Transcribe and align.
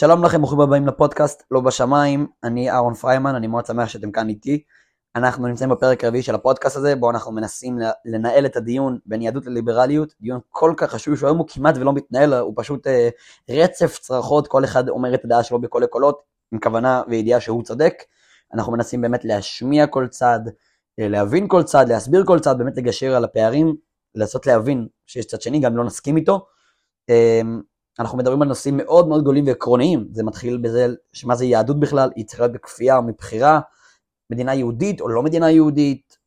שלום 0.00 0.24
לכם, 0.24 0.38
ברוכים 0.40 0.60
הבאים 0.60 0.86
לפודקאסט 0.86 1.42
לא 1.50 1.60
בשמיים, 1.60 2.26
אני 2.44 2.70
אהרון 2.70 2.94
פריימן, 2.94 3.34
אני 3.34 3.46
מאוד 3.46 3.66
שמח 3.66 3.88
שאתם 3.88 4.10
כאן 4.10 4.28
איתי. 4.28 4.62
אנחנו 5.16 5.46
נמצאים 5.46 5.70
בפרק 5.70 6.04
הרביעי 6.04 6.22
של 6.22 6.34
הפודקאסט 6.34 6.76
הזה, 6.76 6.96
בו 6.96 7.10
אנחנו 7.10 7.32
מנסים 7.32 7.78
לנהל 8.04 8.46
את 8.46 8.56
הדיון 8.56 8.98
בין 9.06 9.22
יהדות 9.22 9.46
לליברליות, 9.46 10.14
דיון 10.20 10.40
כל 10.48 10.74
כך 10.76 10.90
חשוב 10.90 11.16
שהיום 11.16 11.38
הוא 11.38 11.46
כמעט 11.48 11.76
ולא 11.76 11.92
מתנהל, 11.92 12.34
הוא 12.34 12.52
פשוט 12.56 12.86
אה, 12.86 13.08
רצף 13.50 13.98
צרחות, 13.98 14.48
כל 14.48 14.64
אחד 14.64 14.88
אומר 14.88 15.14
את 15.14 15.24
הדעה 15.24 15.42
שלו 15.42 15.60
בקולי 15.60 15.86
קולות, 15.86 16.22
עם 16.52 16.58
כוונה 16.60 17.02
וידיעה 17.08 17.40
שהוא 17.40 17.62
צודק. 17.62 17.94
אנחנו 18.54 18.72
מנסים 18.72 19.00
באמת 19.00 19.24
להשמיע 19.24 19.86
כל 19.86 20.06
צד, 20.06 20.40
אה, 21.00 21.08
להבין 21.08 21.48
כל 21.48 21.62
צד, 21.62 21.88
להסביר 21.88 22.24
כל 22.26 22.38
צד, 22.38 22.58
באמת 22.58 22.76
לגשר 22.76 23.16
על 23.16 23.24
הפערים, 23.24 23.76
לנסות 24.14 24.46
להבין 24.46 24.88
שיש 25.06 25.26
צד 25.26 25.40
שני, 25.42 25.60
גם 25.60 25.76
לא 25.76 25.84
נסכים 25.84 26.16
איתו. 26.16 26.46
אה, 27.10 27.40
אנחנו 27.98 28.18
מדברים 28.18 28.42
על 28.42 28.48
נושאים 28.48 28.76
מאוד 28.76 29.08
מאוד 29.08 29.20
גדולים 29.20 29.46
ועקרוניים, 29.46 30.08
זה 30.12 30.22
מתחיל 30.24 30.56
בזה 30.56 30.86
שמה 31.12 31.36
זה 31.36 31.44
יהדות 31.44 31.80
בכלל, 31.80 32.10
היא 32.16 32.24
צריכה 32.26 32.42
להיות 32.42 32.52
בכפייה 32.52 32.96
או 32.96 33.02
מבחירה, 33.02 33.60
מדינה 34.30 34.54
יהודית 34.54 35.00
או 35.00 35.08
לא 35.08 35.22
מדינה 35.22 35.50
יהודית, 35.50 36.18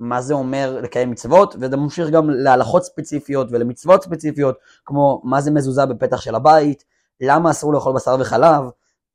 מה 0.00 0.22
זה 0.22 0.34
אומר 0.34 0.80
לקיים 0.82 1.10
מצוות, 1.10 1.56
וזה 1.60 1.76
ממשיך 1.76 2.10
גם 2.10 2.30
להלכות 2.30 2.84
ספציפיות 2.84 3.48
ולמצוות 3.50 4.02
ספציפיות, 4.02 4.56
כמו 4.84 5.20
מה 5.24 5.40
זה 5.40 5.50
מזוזה 5.50 5.86
בפתח 5.86 6.20
של 6.20 6.34
הבית, 6.34 6.84
למה 7.20 7.50
אסור 7.50 7.72
לאכול 7.72 7.94
בשר 7.94 8.16
וחלב, 8.20 8.62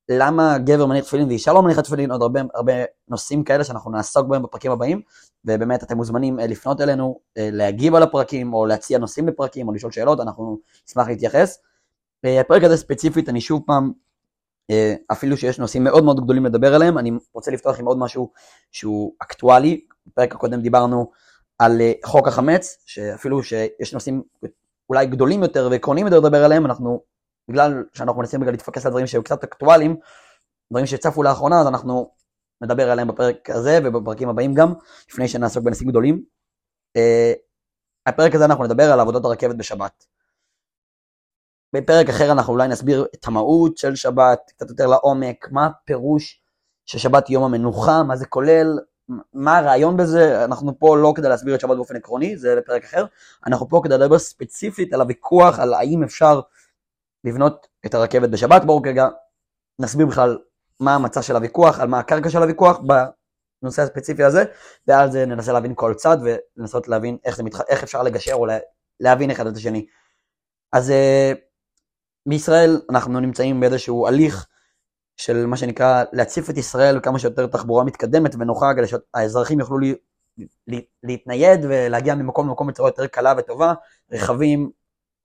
למה 0.09 0.57
גבר 0.57 0.85
מניח 0.85 1.05
תפילין 1.05 1.27
ואישה 1.27 1.53
לא 1.53 1.63
מניחה 1.63 1.81
תפילין, 1.81 2.11
עוד 2.11 2.21
הרבה, 2.21 2.41
הרבה 2.53 2.73
נושאים 3.07 3.43
כאלה 3.43 3.63
שאנחנו 3.63 3.91
נעסוק 3.91 4.27
בהם 4.27 4.43
בפרקים 4.43 4.71
הבאים, 4.71 5.01
ובאמת 5.45 5.83
אתם 5.83 5.97
מוזמנים 5.97 6.39
אה, 6.39 6.47
לפנות 6.47 6.81
אלינו, 6.81 7.19
אה, 7.37 7.49
להגיב 7.51 7.95
על 7.95 8.03
הפרקים, 8.03 8.53
או 8.53 8.65
להציע 8.65 8.97
נושאים 8.97 9.27
לפרקים, 9.27 9.67
או 9.67 9.73
לשאול 9.73 9.91
שאלות, 9.91 10.19
אנחנו 10.19 10.59
נשמח 10.89 11.07
להתייחס. 11.07 11.57
הפרק 12.25 12.63
הזה 12.63 12.77
ספציפית, 12.77 13.29
אני 13.29 13.41
שוב 13.41 13.63
פעם, 13.65 13.91
אה, 14.71 14.93
אפילו 15.11 15.37
שיש 15.37 15.59
נושאים 15.59 15.83
מאוד 15.83 16.03
מאוד 16.03 16.23
גדולים 16.23 16.45
לדבר 16.45 16.75
עליהם, 16.75 16.97
אני 16.97 17.11
רוצה 17.33 17.51
לפתוח 17.51 17.79
עם 17.79 17.85
עוד 17.85 17.97
משהו 17.97 18.31
שהוא 18.71 19.13
אקטואלי. 19.19 19.85
בפרק 20.07 20.35
הקודם 20.35 20.61
דיברנו 20.61 21.11
על 21.59 21.81
אה, 21.81 21.91
חוק 22.05 22.27
החמץ, 22.27 22.77
שאפילו 22.85 23.43
שיש 23.43 23.93
נושאים 23.93 24.23
אולי 24.89 25.05
גדולים 25.05 25.43
יותר 25.43 25.67
ועקרוניים 25.71 26.07
יותר 26.07 26.19
לדבר 26.19 26.43
עליהם, 26.43 26.65
אנחנו, 26.65 27.03
בגלל 27.49 27.83
שאנחנו 27.93 28.21
מנסים 28.21 28.39
בגלל 28.39 28.53
להתפקס 28.53 28.85
על 28.85 28.91
דברים 28.91 29.07
שהיו 29.07 29.23
קצת 29.23 29.43
אקטואליים, 29.43 29.95
דברים 30.71 30.85
שצפו 30.85 31.23
לאחרונה, 31.23 31.61
אז 31.61 31.67
אנחנו 31.67 32.11
נדבר 32.61 32.91
עליהם 32.91 33.07
בפרק 33.07 33.49
הזה 33.49 33.79
ובפרקים 33.83 34.29
הבאים 34.29 34.53
גם, 34.53 34.73
לפני 35.09 35.27
שנעסוק 35.27 35.63
בנושאים 35.63 35.89
גדולים. 35.89 36.23
אה, 36.95 37.33
הפרק 38.05 38.35
הזה 38.35 38.45
אנחנו 38.45 38.63
נדבר 38.63 38.91
על 38.91 38.99
עבודות 38.99 39.25
הרכבת 39.25 39.55
בשבת. 39.55 40.05
בפרק 41.73 42.09
אחר 42.09 42.31
אנחנו 42.31 42.53
אולי 42.53 42.67
נסביר 42.67 43.05
את 43.15 43.27
המהות 43.27 43.77
של 43.77 43.95
שבת, 43.95 44.51
קצת 44.55 44.69
יותר 44.69 44.87
לעומק, 44.87 45.47
מה 45.51 45.65
הפירוש 45.65 46.41
ששבת 46.85 47.29
יום 47.29 47.43
המנוחה, 47.43 48.03
מה 48.03 48.15
זה 48.15 48.25
כולל, 48.25 48.79
מה 49.33 49.57
הרעיון 49.57 49.97
בזה, 49.97 50.45
אנחנו 50.45 50.79
פה 50.79 50.97
לא 50.97 51.13
כדי 51.15 51.29
להסביר 51.29 51.55
את 51.55 51.59
שבת 51.59 51.75
באופן 51.75 51.95
עקרוני, 51.95 52.37
זה 52.37 52.55
לפרק 52.55 52.83
אחר, 52.83 53.05
אנחנו 53.47 53.69
פה 53.69 53.81
כדי 53.83 53.97
לדבר 53.97 54.19
ספציפית 54.19 54.93
על 54.93 55.01
הוויכוח, 55.01 55.59
על 55.59 55.73
האם 55.73 56.03
אפשר 56.03 56.39
לבנות 57.23 57.67
את 57.85 57.93
הרכבת 57.93 58.29
בשבת, 58.29 58.65
בואו 58.65 58.81
רגע 58.85 59.07
נסביר 59.79 60.05
בכלל 60.05 60.37
מה 60.79 60.95
המצע 60.95 61.21
של 61.21 61.35
הוויכוח, 61.35 61.79
על 61.79 61.87
מה 61.87 61.99
הקרקע 61.99 62.29
של 62.29 62.41
הוויכוח 62.41 62.79
בנושא 63.61 63.81
הספציפי 63.81 64.23
הזה, 64.23 64.43
ועל 64.87 65.11
זה 65.11 65.25
ננסה 65.25 65.53
להבין 65.53 65.73
כל 65.75 65.93
צד 65.93 66.17
ולנסות 66.23 66.87
להבין 66.87 67.17
איך, 67.25 67.39
מתח... 67.39 67.61
איך 67.69 67.83
אפשר 67.83 68.03
לגשר 68.03 68.33
או 68.33 68.45
להבין 68.99 69.31
אחד 69.31 69.47
את 69.47 69.55
השני. 69.55 69.85
אז 70.73 70.91
אה, 70.91 71.33
בישראל 72.25 72.81
אנחנו 72.89 73.19
נמצאים 73.19 73.59
באיזשהו 73.59 74.07
הליך 74.07 74.47
של 75.17 75.45
מה 75.45 75.57
שנקרא 75.57 76.03
להציף 76.13 76.49
את 76.49 76.57
ישראל 76.57 76.99
כמה 77.03 77.19
שיותר 77.19 77.47
תחבורה 77.47 77.83
מתקדמת 77.83 78.35
ונוחה 78.39 78.73
כדי 78.77 78.87
שהאזרחים 78.87 79.59
יוכלו 79.59 79.77
לי, 79.77 79.95
לי, 80.67 80.85
להתנייד 81.03 81.59
ולהגיע 81.63 82.15
ממקום 82.15 82.47
למקום 82.47 82.67
בצורה 82.67 82.89
יותר 82.89 83.07
קלה 83.07 83.33
וטובה, 83.37 83.73
רכבים 84.11 84.71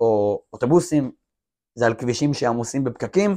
או 0.00 0.42
אוטובוסים, 0.53 1.12
זה 1.75 1.87
על 1.87 1.94
כבישים 1.94 2.34
שעמוסים 2.34 2.84
בפקקים, 2.84 3.37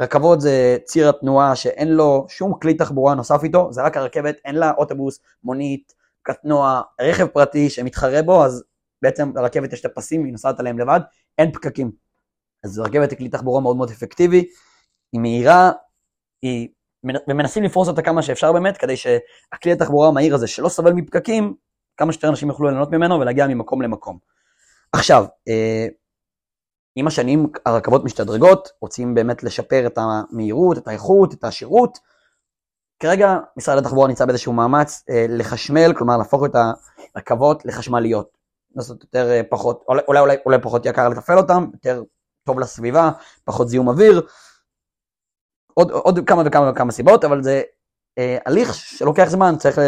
רכבות 0.00 0.40
זה 0.40 0.76
ציר 0.84 1.08
התנועה 1.08 1.56
שאין 1.56 1.88
לו 1.88 2.26
שום 2.28 2.58
כלי 2.60 2.74
תחבורה 2.74 3.14
נוסף 3.14 3.44
איתו, 3.44 3.72
זה 3.72 3.82
רק 3.82 3.96
הרכבת, 3.96 4.36
אין 4.44 4.54
לה 4.54 4.72
אוטובוס, 4.78 5.20
מונית, 5.44 5.92
קטנוע, 6.22 6.80
רכב 7.00 7.26
פרטי 7.26 7.70
שמתחרה 7.70 8.22
בו, 8.22 8.44
אז 8.44 8.64
בעצם 9.02 9.32
לרכבת 9.34 9.72
יש 9.72 9.80
את 9.80 9.84
הפסים, 9.84 10.24
היא 10.24 10.32
נוסעת 10.32 10.60
עליהם 10.60 10.78
לבד, 10.78 11.00
אין 11.38 11.52
פקקים. 11.52 12.07
אז 12.64 12.78
רכבת 12.78 13.10
היא 13.10 13.18
כלי 13.18 13.28
תחבורה 13.28 13.60
מאוד 13.60 13.76
מאוד 13.76 13.90
אפקטיבי, 13.90 14.44
היא 15.12 15.20
מהירה, 15.20 15.70
היא... 16.42 16.68
ומנסים 17.28 17.62
לפרוס 17.62 17.88
אותה 17.88 18.02
כמה 18.02 18.22
שאפשר 18.22 18.52
באמת, 18.52 18.76
כדי 18.76 18.96
שהכלי 18.96 19.72
התחבורה 19.72 20.08
המהיר 20.08 20.34
הזה, 20.34 20.46
שלא 20.46 20.68
סובל 20.68 20.92
מפקקים, 20.92 21.54
כמה 21.96 22.12
שיותר 22.12 22.28
אנשים 22.28 22.48
יוכלו 22.48 22.68
ליהנות 22.68 22.90
ממנו 22.90 23.20
ולהגיע 23.20 23.46
ממקום 23.46 23.82
למקום. 23.82 24.18
עכשיו, 24.92 25.24
אה, 25.48 25.86
עם 26.96 27.06
השנים 27.06 27.46
הרכבות 27.66 28.04
משתדרגות, 28.04 28.68
רוצים 28.80 29.14
באמת 29.14 29.42
לשפר 29.42 29.86
את 29.86 29.98
המהירות, 29.98 30.78
את 30.78 30.88
האיכות, 30.88 31.34
את 31.34 31.44
השירות. 31.44 31.98
כרגע 33.00 33.36
משרד 33.56 33.78
התחבורה 33.78 34.08
נמצא 34.08 34.24
באיזשהו 34.24 34.52
מאמץ 34.52 35.04
אה, 35.10 35.26
לחשמל, 35.28 35.92
כלומר 35.96 36.16
להפוך 36.16 36.44
את 36.44 36.56
הרכבות 37.14 37.64
לחשמליות. 37.64 38.38
לעשות 38.76 39.02
יותר 39.02 39.30
אה, 39.30 39.40
פחות, 39.50 39.84
אולי, 39.88 40.02
אולי, 40.08 40.36
אולי 40.46 40.58
פחות 40.62 40.86
יקר 40.86 41.08
לתפעל 41.08 41.38
אותם, 41.38 41.66
יותר 41.74 42.02
טוב 42.48 42.60
לסביבה, 42.60 43.10
פחות 43.44 43.68
זיהום 43.68 43.88
אוויר, 43.88 44.26
עוד, 45.74 45.90
עוד 45.90 46.18
כמה 46.26 46.42
וכמה 46.46 46.70
וכמה 46.70 46.92
סיבות, 46.92 47.24
אבל 47.24 47.42
זה 47.42 47.62
אה, 48.18 48.38
הליך 48.46 48.74
שלוקח 48.74 49.24
זמן, 49.28 49.54
צריך 49.58 49.78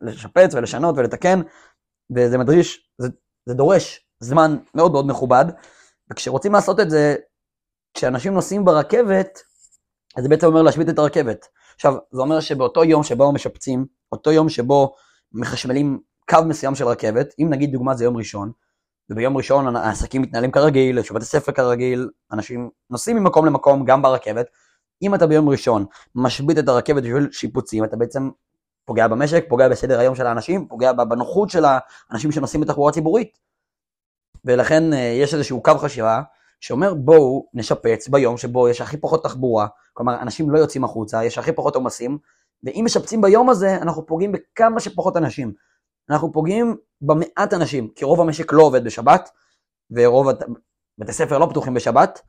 לשפץ 0.00 0.54
ולשנות 0.54 0.94
ולתקן, 0.98 1.40
וזה 2.16 2.38
מדריש, 2.38 2.90
זה, 2.98 3.08
זה 3.46 3.54
דורש 3.54 4.06
זמן 4.20 4.56
מאוד 4.74 4.92
מאוד 4.92 5.06
מכובד, 5.06 5.44
וכשרוצים 6.10 6.52
לעשות 6.52 6.80
את 6.80 6.90
זה, 6.90 7.16
כשאנשים 7.94 8.34
נוסעים 8.34 8.64
ברכבת, 8.64 9.42
אז 10.16 10.22
זה 10.22 10.28
בעצם 10.28 10.46
אומר 10.46 10.62
להשבית 10.62 10.88
את 10.88 10.98
הרכבת. 10.98 11.46
עכשיו, 11.74 11.94
זה 12.12 12.20
אומר 12.20 12.40
שבאותו 12.40 12.84
יום 12.84 13.02
שבו 13.02 13.32
משפצים, 13.32 13.86
אותו 14.12 14.32
יום 14.32 14.48
שבו 14.48 14.94
מחשמלים 15.32 16.00
קו 16.28 16.38
מסוים 16.48 16.74
של 16.74 16.84
רכבת, 16.84 17.34
אם 17.38 17.48
נגיד 17.50 17.72
דוגמה 17.72 17.94
זה 17.94 18.04
יום 18.04 18.16
ראשון, 18.16 18.52
וביום 19.10 19.36
ראשון 19.36 19.76
העסקים 19.76 20.22
מתנהלים 20.22 20.50
כרגיל, 20.50 20.98
יש 20.98 21.12
בתי 21.12 21.24
ספר 21.24 21.52
כרגיל, 21.52 22.08
אנשים 22.32 22.70
נוסעים 22.90 23.16
ממקום 23.16 23.46
למקום 23.46 23.84
גם 23.84 24.02
ברכבת. 24.02 24.46
אם 25.02 25.14
אתה 25.14 25.26
ביום 25.26 25.48
ראשון 25.48 25.84
משבית 26.14 26.58
את 26.58 26.68
הרכבת 26.68 27.02
בשביל 27.02 27.28
שיפוצים, 27.32 27.84
אתה 27.84 27.96
בעצם 27.96 28.30
פוגע 28.84 29.08
במשק, 29.08 29.44
פוגע 29.48 29.68
בסדר 29.68 29.98
היום 30.00 30.14
של 30.14 30.26
האנשים, 30.26 30.68
פוגע 30.68 30.92
בנוחות 30.92 31.50
של 31.50 31.64
האנשים 31.64 32.32
שנוסעים 32.32 32.60
בתחבורה 32.60 32.92
ציבורית. 32.92 33.38
ולכן 34.44 34.92
אה, 34.92 34.98
יש 34.98 35.34
איזשהו 35.34 35.62
קו 35.62 35.74
חשיבה 35.78 36.22
שאומר 36.60 36.94
בואו 36.94 37.46
נשפץ 37.54 38.08
ביום 38.08 38.36
שבו 38.36 38.68
יש 38.68 38.80
הכי 38.80 38.96
פחות 38.96 39.22
תחבורה, 39.22 39.66
כלומר 39.92 40.20
אנשים 40.20 40.50
לא 40.50 40.58
יוצאים 40.58 40.84
החוצה, 40.84 41.24
יש 41.24 41.38
הכי 41.38 41.52
פחות 41.52 41.74
עומסים, 41.74 42.18
ואם 42.64 42.82
משפצים 42.84 43.20
ביום 43.20 43.50
הזה 43.50 43.76
אנחנו 43.76 44.06
פוגעים 44.06 44.32
בכמה 44.32 44.80
שפחות 44.80 45.16
אנשים. 45.16 45.52
אנחנו 46.10 46.32
פוגעים 46.32 46.76
במעט 47.00 47.54
אנשים, 47.54 47.88
כי 47.88 48.04
רוב 48.04 48.20
המשק 48.20 48.52
לא 48.52 48.62
עובד 48.62 48.84
בשבת, 48.84 49.30
ורוב 49.90 50.26
בתי 50.98 51.12
ספר 51.12 51.38
לא 51.38 51.46
פתוחים 51.50 51.74
בשבת, 51.74 52.20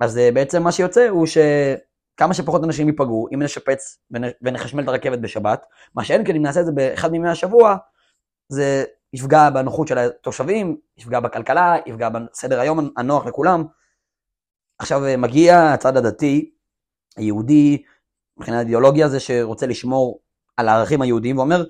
אז 0.00 0.18
אה, 0.18 0.32
בעצם 0.32 0.62
מה 0.62 0.72
שיוצא 0.72 1.08
הוא 1.08 1.26
שכמה 1.26 2.34
שפחות 2.34 2.64
אנשים 2.64 2.88
ייפגעו, 2.88 3.28
אם 3.34 3.42
נשפץ 3.42 3.98
ונחשמל 4.42 4.82
את 4.82 4.88
הרכבת 4.88 5.18
בשבת, 5.18 5.66
מה 5.94 6.04
שאין 6.04 6.26
כן, 6.26 6.36
אם 6.36 6.42
נעשה 6.42 6.60
את 6.60 6.66
זה 6.66 6.72
באחד 6.72 7.12
מימי 7.12 7.28
השבוע, 7.28 7.76
זה 8.48 8.84
יפגע 9.12 9.50
בנוחות 9.50 9.88
של 9.88 9.98
התושבים, 9.98 10.76
יפגע 10.96 11.20
בכלכלה, 11.20 11.76
יפגע 11.86 12.08
בסדר 12.08 12.60
היום 12.60 12.90
הנוח 12.96 13.26
לכולם. 13.26 13.64
עכשיו 14.78 15.04
אה, 15.04 15.16
מגיע 15.16 15.72
הצד 15.72 15.96
הדתי, 15.96 16.50
היהודי, 17.16 17.82
מבחינת 18.36 18.60
אידיאולוגיה 18.60 19.08
זה 19.08 19.20
שרוצה 19.20 19.66
לשמור 19.66 20.20
על 20.56 20.68
הערכים 20.68 21.02
היהודיים 21.02 21.38
ואומר, 21.38 21.64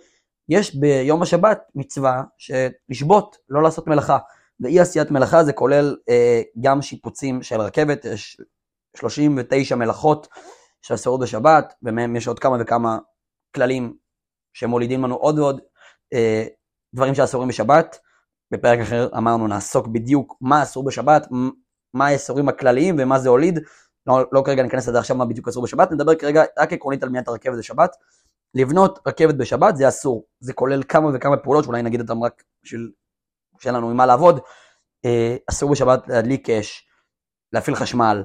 יש 0.49 0.77
ביום 0.77 1.23
השבת 1.23 1.61
מצווה 1.75 2.23
לשבות, 2.89 3.37
לא 3.49 3.63
לעשות 3.63 3.87
מלאכה. 3.87 4.19
ואי 4.61 4.81
עשיית 4.81 5.11
מלאכה 5.11 5.45
זה 5.45 5.53
כולל 5.53 5.97
אה, 6.09 6.43
גם 6.61 6.83
שיפוצים 6.83 7.43
של 7.43 7.61
רכבת, 7.61 8.05
יש 8.05 8.41
39 8.97 9.77
מלאכות 9.77 10.29
שאסורות 10.83 11.21
בשבת, 11.21 11.75
ומהם 11.83 12.17
יש 12.17 12.29
עוד 12.29 12.39
כמה 12.39 12.57
וכמה 12.61 12.99
כללים 13.55 13.97
שמולידים 14.53 15.05
לנו 15.05 15.15
עוד 15.15 15.39
ועוד 15.39 15.61
אה, 16.13 16.45
דברים 16.95 17.15
שאסורים 17.15 17.49
בשבת. 17.49 17.99
בפרק 18.51 18.79
אחר 18.79 19.09
אמרנו 19.17 19.47
נעסוק 19.47 19.87
בדיוק 19.87 20.37
מה 20.41 20.63
אסור 20.63 20.85
בשבת, 20.85 21.27
מה 21.95 22.07
האסורים 22.07 22.49
הכלליים 22.49 22.97
ומה 22.99 23.19
זה 23.19 23.29
הוליד. 23.29 23.61
לא, 24.07 24.25
לא 24.33 24.43
כרגע 24.47 24.63
ניכנס 24.63 24.89
לזה 24.89 24.99
עכשיו 24.99 25.17
מה 25.17 25.25
בדיוק 25.25 25.49
אסור 25.49 25.63
בשבת, 25.63 25.93
נדבר 25.93 26.15
כרגע 26.15 26.45
רק 26.59 26.73
עקרונית 26.73 27.03
על 27.03 27.09
מניעת 27.09 27.29
הרכבת 27.29 27.59
בשבת. 27.59 27.97
לבנות 28.57 28.99
רכבת 29.07 29.35
בשבת 29.35 29.77
זה 29.77 29.89
אסור, 29.89 30.27
זה 30.41 30.53
כולל 30.53 30.83
כמה 30.83 31.11
וכמה 31.15 31.37
פעולות 31.37 31.65
שאולי 31.65 31.83
נגיד 31.83 32.01
אותם 32.01 32.23
רק 32.23 32.43
בשביל 32.63 32.93
שאין 33.61 33.75
לנו 33.75 33.91
עם 33.91 33.97
מה 33.97 34.07
לעבוד. 34.07 34.41
אה, 35.05 35.37
אסור 35.51 35.71
בשבת 35.71 36.09
להדליק 36.09 36.51
אש, 36.51 36.89
להפעיל 37.53 37.77
חשמל, 37.77 38.25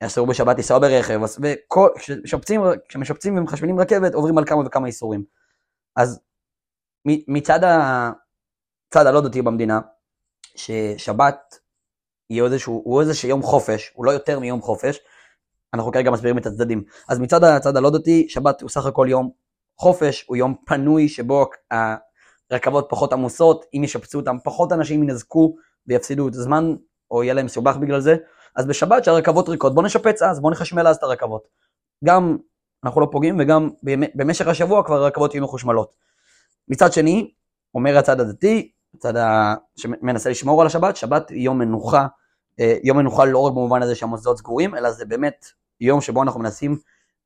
אסור 0.00 0.26
בשבת 0.26 0.56
לנסוע 0.56 0.78
ברכב, 0.78 1.20
וכשמשפצים 1.22 3.38
ומחשבנים 3.38 3.80
רכבת 3.80 4.14
עוברים 4.14 4.38
על 4.38 4.44
כמה 4.44 4.66
וכמה 4.66 4.86
איסורים. 4.86 5.24
אז 5.96 6.20
מצד 7.28 7.60
הצד 7.64 9.06
הלא 9.06 9.20
דתי 9.20 9.42
במדינה, 9.42 9.80
ששבת 10.56 11.58
יהיה 12.30 12.44
איזשהו, 12.44 12.82
הוא 12.84 13.00
איזשהו 13.00 13.28
יום 13.28 13.42
חופש, 13.42 13.92
הוא 13.94 14.06
לא 14.06 14.10
יותר 14.10 14.40
מיום 14.40 14.62
חופש, 14.62 14.98
אנחנו 15.74 15.92
כרגע 15.92 16.10
מסבירים 16.10 16.38
את 16.38 16.46
הצדדים. 16.46 16.84
אז 17.08 17.18
מצד 17.18 17.44
הצד 17.44 17.76
הלא 17.76 17.90
דתי, 17.90 18.28
שבת 18.28 18.62
הוא 18.62 18.70
סך 18.70 18.86
הכל 18.86 19.06
יום 19.10 19.45
חופש, 19.78 20.24
הוא 20.28 20.36
יום 20.36 20.54
פנוי 20.66 21.08
שבו 21.08 21.46
הרכבות 22.50 22.86
פחות 22.88 23.12
עמוסות, 23.12 23.64
אם 23.74 23.84
ישפצו 23.84 24.18
אותם, 24.18 24.36
פחות 24.44 24.72
אנשים 24.72 25.02
ינזקו 25.02 25.56
ויפסידו 25.86 26.28
את 26.28 26.34
הזמן, 26.34 26.74
או 27.10 27.22
יהיה 27.22 27.34
להם 27.34 27.46
מסובך 27.46 27.76
בגלל 27.76 28.00
זה. 28.00 28.16
אז 28.56 28.66
בשבת 28.66 29.04
שהרכבות 29.04 29.48
ריקות, 29.48 29.74
בוא 29.74 29.82
נשפץ 29.82 30.22
אז, 30.22 30.40
בוא 30.40 30.50
נחשמל 30.50 30.88
אז 30.88 30.96
את 30.96 31.02
הרכבות. 31.02 31.48
גם 32.04 32.36
אנחנו 32.84 33.00
לא 33.00 33.08
פוגעים, 33.12 33.36
וגם 33.40 33.70
במשך 34.14 34.48
השבוע 34.48 34.84
כבר 34.84 35.02
הרכבות 35.02 35.34
יהיו 35.34 35.44
מחושמלות. 35.44 35.94
מצד 36.68 36.92
שני, 36.92 37.30
אומר 37.74 37.98
הצד 37.98 38.20
הדתי, 38.20 38.72
הצד. 38.94 39.14
שמנסה 39.76 40.30
לשמור 40.30 40.60
על 40.60 40.66
השבת, 40.66 40.96
שבת 40.96 41.30
היא 41.30 41.42
יום 41.42 41.58
מנוחה, 41.58 42.06
אה, 42.60 42.76
יום 42.82 42.96
מנוחה 42.96 43.24
לא 43.24 43.38
רק 43.38 43.52
במובן 43.52 43.82
הזה 43.82 43.94
שהמוסדות 43.94 44.38
סגורים, 44.38 44.74
אלא 44.74 44.90
זה 44.90 45.04
באמת 45.04 45.46
יום 45.80 46.00
שבו 46.00 46.22
אנחנו 46.22 46.40
מנסים 46.40 46.78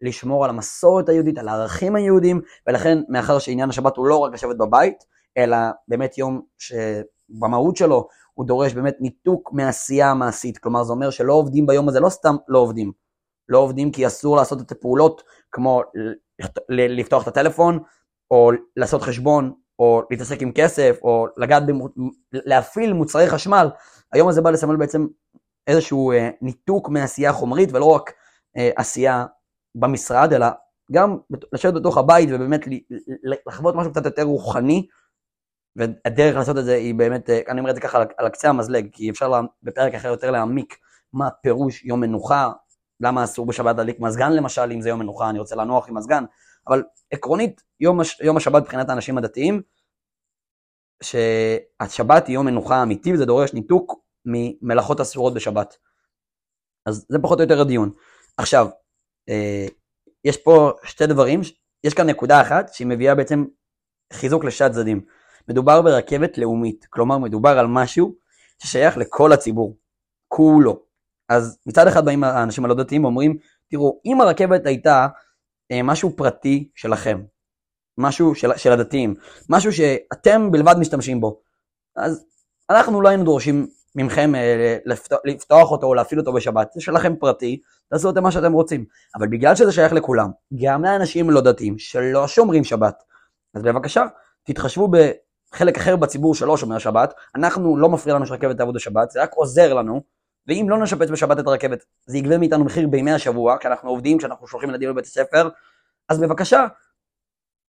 לשמור 0.03 0.45
על 0.45 0.51
המסורת 0.51 1.09
היהודית, 1.09 1.39
על 1.39 1.49
הערכים 1.49 1.97
היהודיים, 1.97 2.41
ולכן 2.67 2.99
מאחר 3.09 3.39
שעניין 3.39 3.69
השבת 3.69 3.97
הוא 3.97 4.07
לא 4.07 4.19
רק 4.19 4.33
לשבת 4.33 4.57
בבית, 4.57 5.05
אלא 5.37 5.57
באמת 5.89 6.19
יום 6.19 6.41
שבמהות 6.59 7.77
שלו 7.77 8.09
הוא 8.35 8.47
דורש 8.47 8.75
באמת 8.75 8.97
ניתוק 9.01 9.53
מעשייה 9.53 10.11
המעשית, 10.11 10.59
כלומר 10.59 10.85
זה 10.85 10.93
אומר 10.93 11.11
שלא 11.11 11.33
עובדים 11.33 11.67
ביום 11.67 11.89
הזה, 11.89 12.01
לא 12.01 12.09
סתם 12.09 12.37
לא 12.49 12.59
עובדים, 12.59 12.93
לא 13.49 13.59
עובדים 13.59 13.93
כי 13.93 14.07
אסור 14.07 14.37
לעשות 14.37 14.61
את 14.61 14.73
הפעולות 14.73 15.23
כמו 15.53 15.83
לפתוח 16.69 17.23
את 17.23 17.29
הטלפון, 17.29 17.79
או 18.31 18.51
לעשות 18.77 19.03
חשבון, 19.03 19.53
או 19.79 20.03
להתעסק 20.11 20.43
עם 20.43 20.53
כסף, 20.53 20.99
או 21.03 21.27
לגעת, 21.37 21.67
במו... 21.67 21.89
להפעיל 22.33 22.93
מוצרי 22.93 23.29
חשמל, 23.29 23.69
היום 24.13 24.29
הזה 24.29 24.43
בא 24.43 24.51
לסמל 24.51 24.77
בעצם 24.77 25.07
איזשהו 25.67 26.13
אה, 26.13 26.31
ניתוק 26.43 26.89
מעשייה 26.89 27.33
חומרית, 27.33 27.73
ולא 27.73 27.85
רק 27.85 28.13
אה, 28.57 28.71
עשייה 28.77 29.27
במשרד, 29.75 30.33
אלא 30.33 30.47
גם 30.93 31.19
לשבת 31.53 31.75
בתוך 31.75 31.99
הבית 31.99 32.29
ובאמת 32.33 32.61
לחוות 33.47 33.75
משהו 33.75 33.93
קצת 33.93 34.05
יותר 34.05 34.23
רוחני, 34.23 34.87
והדרך 35.77 36.37
לעשות 36.37 36.59
את 36.59 36.65
זה 36.65 36.75
היא 36.75 36.95
באמת, 36.95 37.31
אה, 37.31 37.41
אני 37.49 37.61
אומר 37.61 37.71
את 37.71 37.75
זה 37.75 37.81
ככה 37.81 38.05
על 38.17 38.29
קצה 38.29 38.49
המזלג, 38.49 38.89
כי 38.93 39.11
אפשר 39.11 39.29
לה, 39.29 39.41
בפרק 39.63 39.95
אחר 39.95 40.09
יותר 40.09 40.31
להעמיק 40.31 40.77
מה 41.13 41.31
פירוש 41.31 41.85
יום 41.85 42.01
מנוחה, 42.01 42.53
למה 43.01 43.25
אסור 43.25 43.47
בשבת 43.47 43.77
להדליק 43.77 44.01
מזגן 44.01 44.33
למשל, 44.33 44.73
אם 44.73 44.81
זה 44.81 44.89
יום 44.89 45.01
מנוחה, 45.01 45.31
אני 45.31 45.39
רוצה 45.39 45.57
לנוח 45.57 45.89
עם 45.89 45.97
מזגן, 45.97 46.25
אבל 46.67 46.83
עקרונית, 47.11 47.63
יום, 47.81 48.01
הש, 48.01 48.21
יום 48.21 48.37
השבת 48.37 48.63
מבחינת 48.63 48.89
האנשים 48.89 49.19
הדתיים, 49.19 49.63
שהשבת 51.03 52.27
היא 52.27 52.35
יום 52.35 52.47
מנוחה 52.47 52.83
אמיתי 52.83 53.13
וזה 53.13 53.27
דורש 53.27 53.53
ניתוק 53.53 54.01
ממלאכות 54.25 55.01
אסורות 55.01 55.35
בשבת. 55.35 55.77
אז 56.87 57.07
זה 57.09 57.19
פחות 57.23 57.39
או 57.39 57.45
יותר 57.45 57.61
הדיון. 57.61 57.93
עכשיו, 58.37 58.69
יש 60.25 60.37
פה 60.37 60.73
שתי 60.83 61.07
דברים, 61.07 61.41
יש 61.85 61.95
כאן 61.95 62.11
נקודה 62.11 62.41
אחת 62.41 62.75
שהיא 62.75 62.87
מביאה 62.87 63.15
בעצם 63.15 63.45
חיזוק 64.13 64.45
לשתי 64.45 64.65
הצדדים. 64.65 65.01
מדובר 65.49 65.83
ברכבת 65.83 66.39
לאומית, 66.39 66.87
כלומר 66.91 67.19
מדובר 67.19 67.59
על 67.59 67.67
משהו 67.67 68.15
ששייך 68.63 68.97
לכל 68.97 69.33
הציבור, 69.33 69.77
כולו. 70.29 70.83
אז 71.29 71.59
מצד 71.67 71.87
אחד 71.87 72.05
באים 72.05 72.25
האנשים 72.25 72.65
הלא 72.65 72.75
דתיים 72.75 73.05
ואומרים, 73.05 73.37
תראו, 73.71 74.01
אם 74.05 74.21
הרכבת 74.21 74.67
הייתה 74.67 75.07
אה, 75.73 75.83
משהו 75.83 76.17
פרטי 76.17 76.71
שלכם, 76.75 77.23
משהו 77.99 78.35
של, 78.35 78.57
של 78.57 78.73
הדתיים, 78.73 79.15
משהו 79.49 79.73
שאתם 79.73 80.51
בלבד 80.51 80.75
משתמשים 80.79 81.21
בו, 81.21 81.41
אז 81.97 82.25
אנחנו 82.71 83.01
לא 83.01 83.09
היינו 83.09 83.25
דורשים 83.25 83.67
מכם 83.95 84.35
אה, 84.35 84.77
לפתוח, 85.25 85.71
אותו 85.71 85.87
או 85.87 85.95
להפעיל 85.95 86.21
אותו 86.21 86.33
בשבת, 86.33 86.73
זה 86.75 86.81
שלכם 86.81 87.17
פרטי, 87.17 87.61
תעשו 87.91 88.11
את 88.11 88.19
מה 88.19 88.31
שאתם 88.31 88.53
רוצים. 88.53 88.85
אבל 89.15 89.29
בגלל 89.29 89.55
שזה 89.55 89.73
שייך 89.73 89.93
לכולם, 89.93 90.31
גם 90.63 90.85
לאנשים 90.85 91.31
לא 91.31 91.41
דתיים 91.41 91.79
שלא 91.79 92.29
שומרים 92.29 92.65
שבת, 92.65 93.03
אז 93.55 93.63
בבקשה, 93.63 94.05
תתחשבו 94.45 94.89
בחלק 94.89 95.77
אחר 95.77 95.97
בציבור 95.97 96.35
שלא 96.35 96.57
שומר 96.57 96.79
שבת, 96.79 97.15
אנחנו 97.35 97.77
לא 97.77 97.89
מפריע 97.89 98.15
לנו 98.15 98.27
שרכבת 98.27 98.57
תעבוד 98.57 98.75
בשבת, 98.75 99.11
זה 99.11 99.23
רק 99.23 99.35
עוזר 99.35 99.75
לנו, 99.75 100.03
ואם 100.47 100.67
לא 100.69 100.79
נשפץ 100.79 101.11
בשבת 101.11 101.39
את 101.39 101.47
הרכבת, 101.47 101.85
זה 102.07 102.19
יגבה 102.19 102.39
מאיתנו 102.39 102.65
מחיר 102.65 102.89
בימי 102.89 103.13
השבוע, 103.13 103.59
כי 103.59 103.69
אנחנו 103.69 103.91
עובדים, 103.91 104.19
כשאנחנו 104.19 104.47
שולחים 104.47 104.71
ילדים 104.71 104.91
לבית 104.91 105.05
הספר, 105.05 105.49
אז 106.09 106.19
בבקשה, 106.19 106.67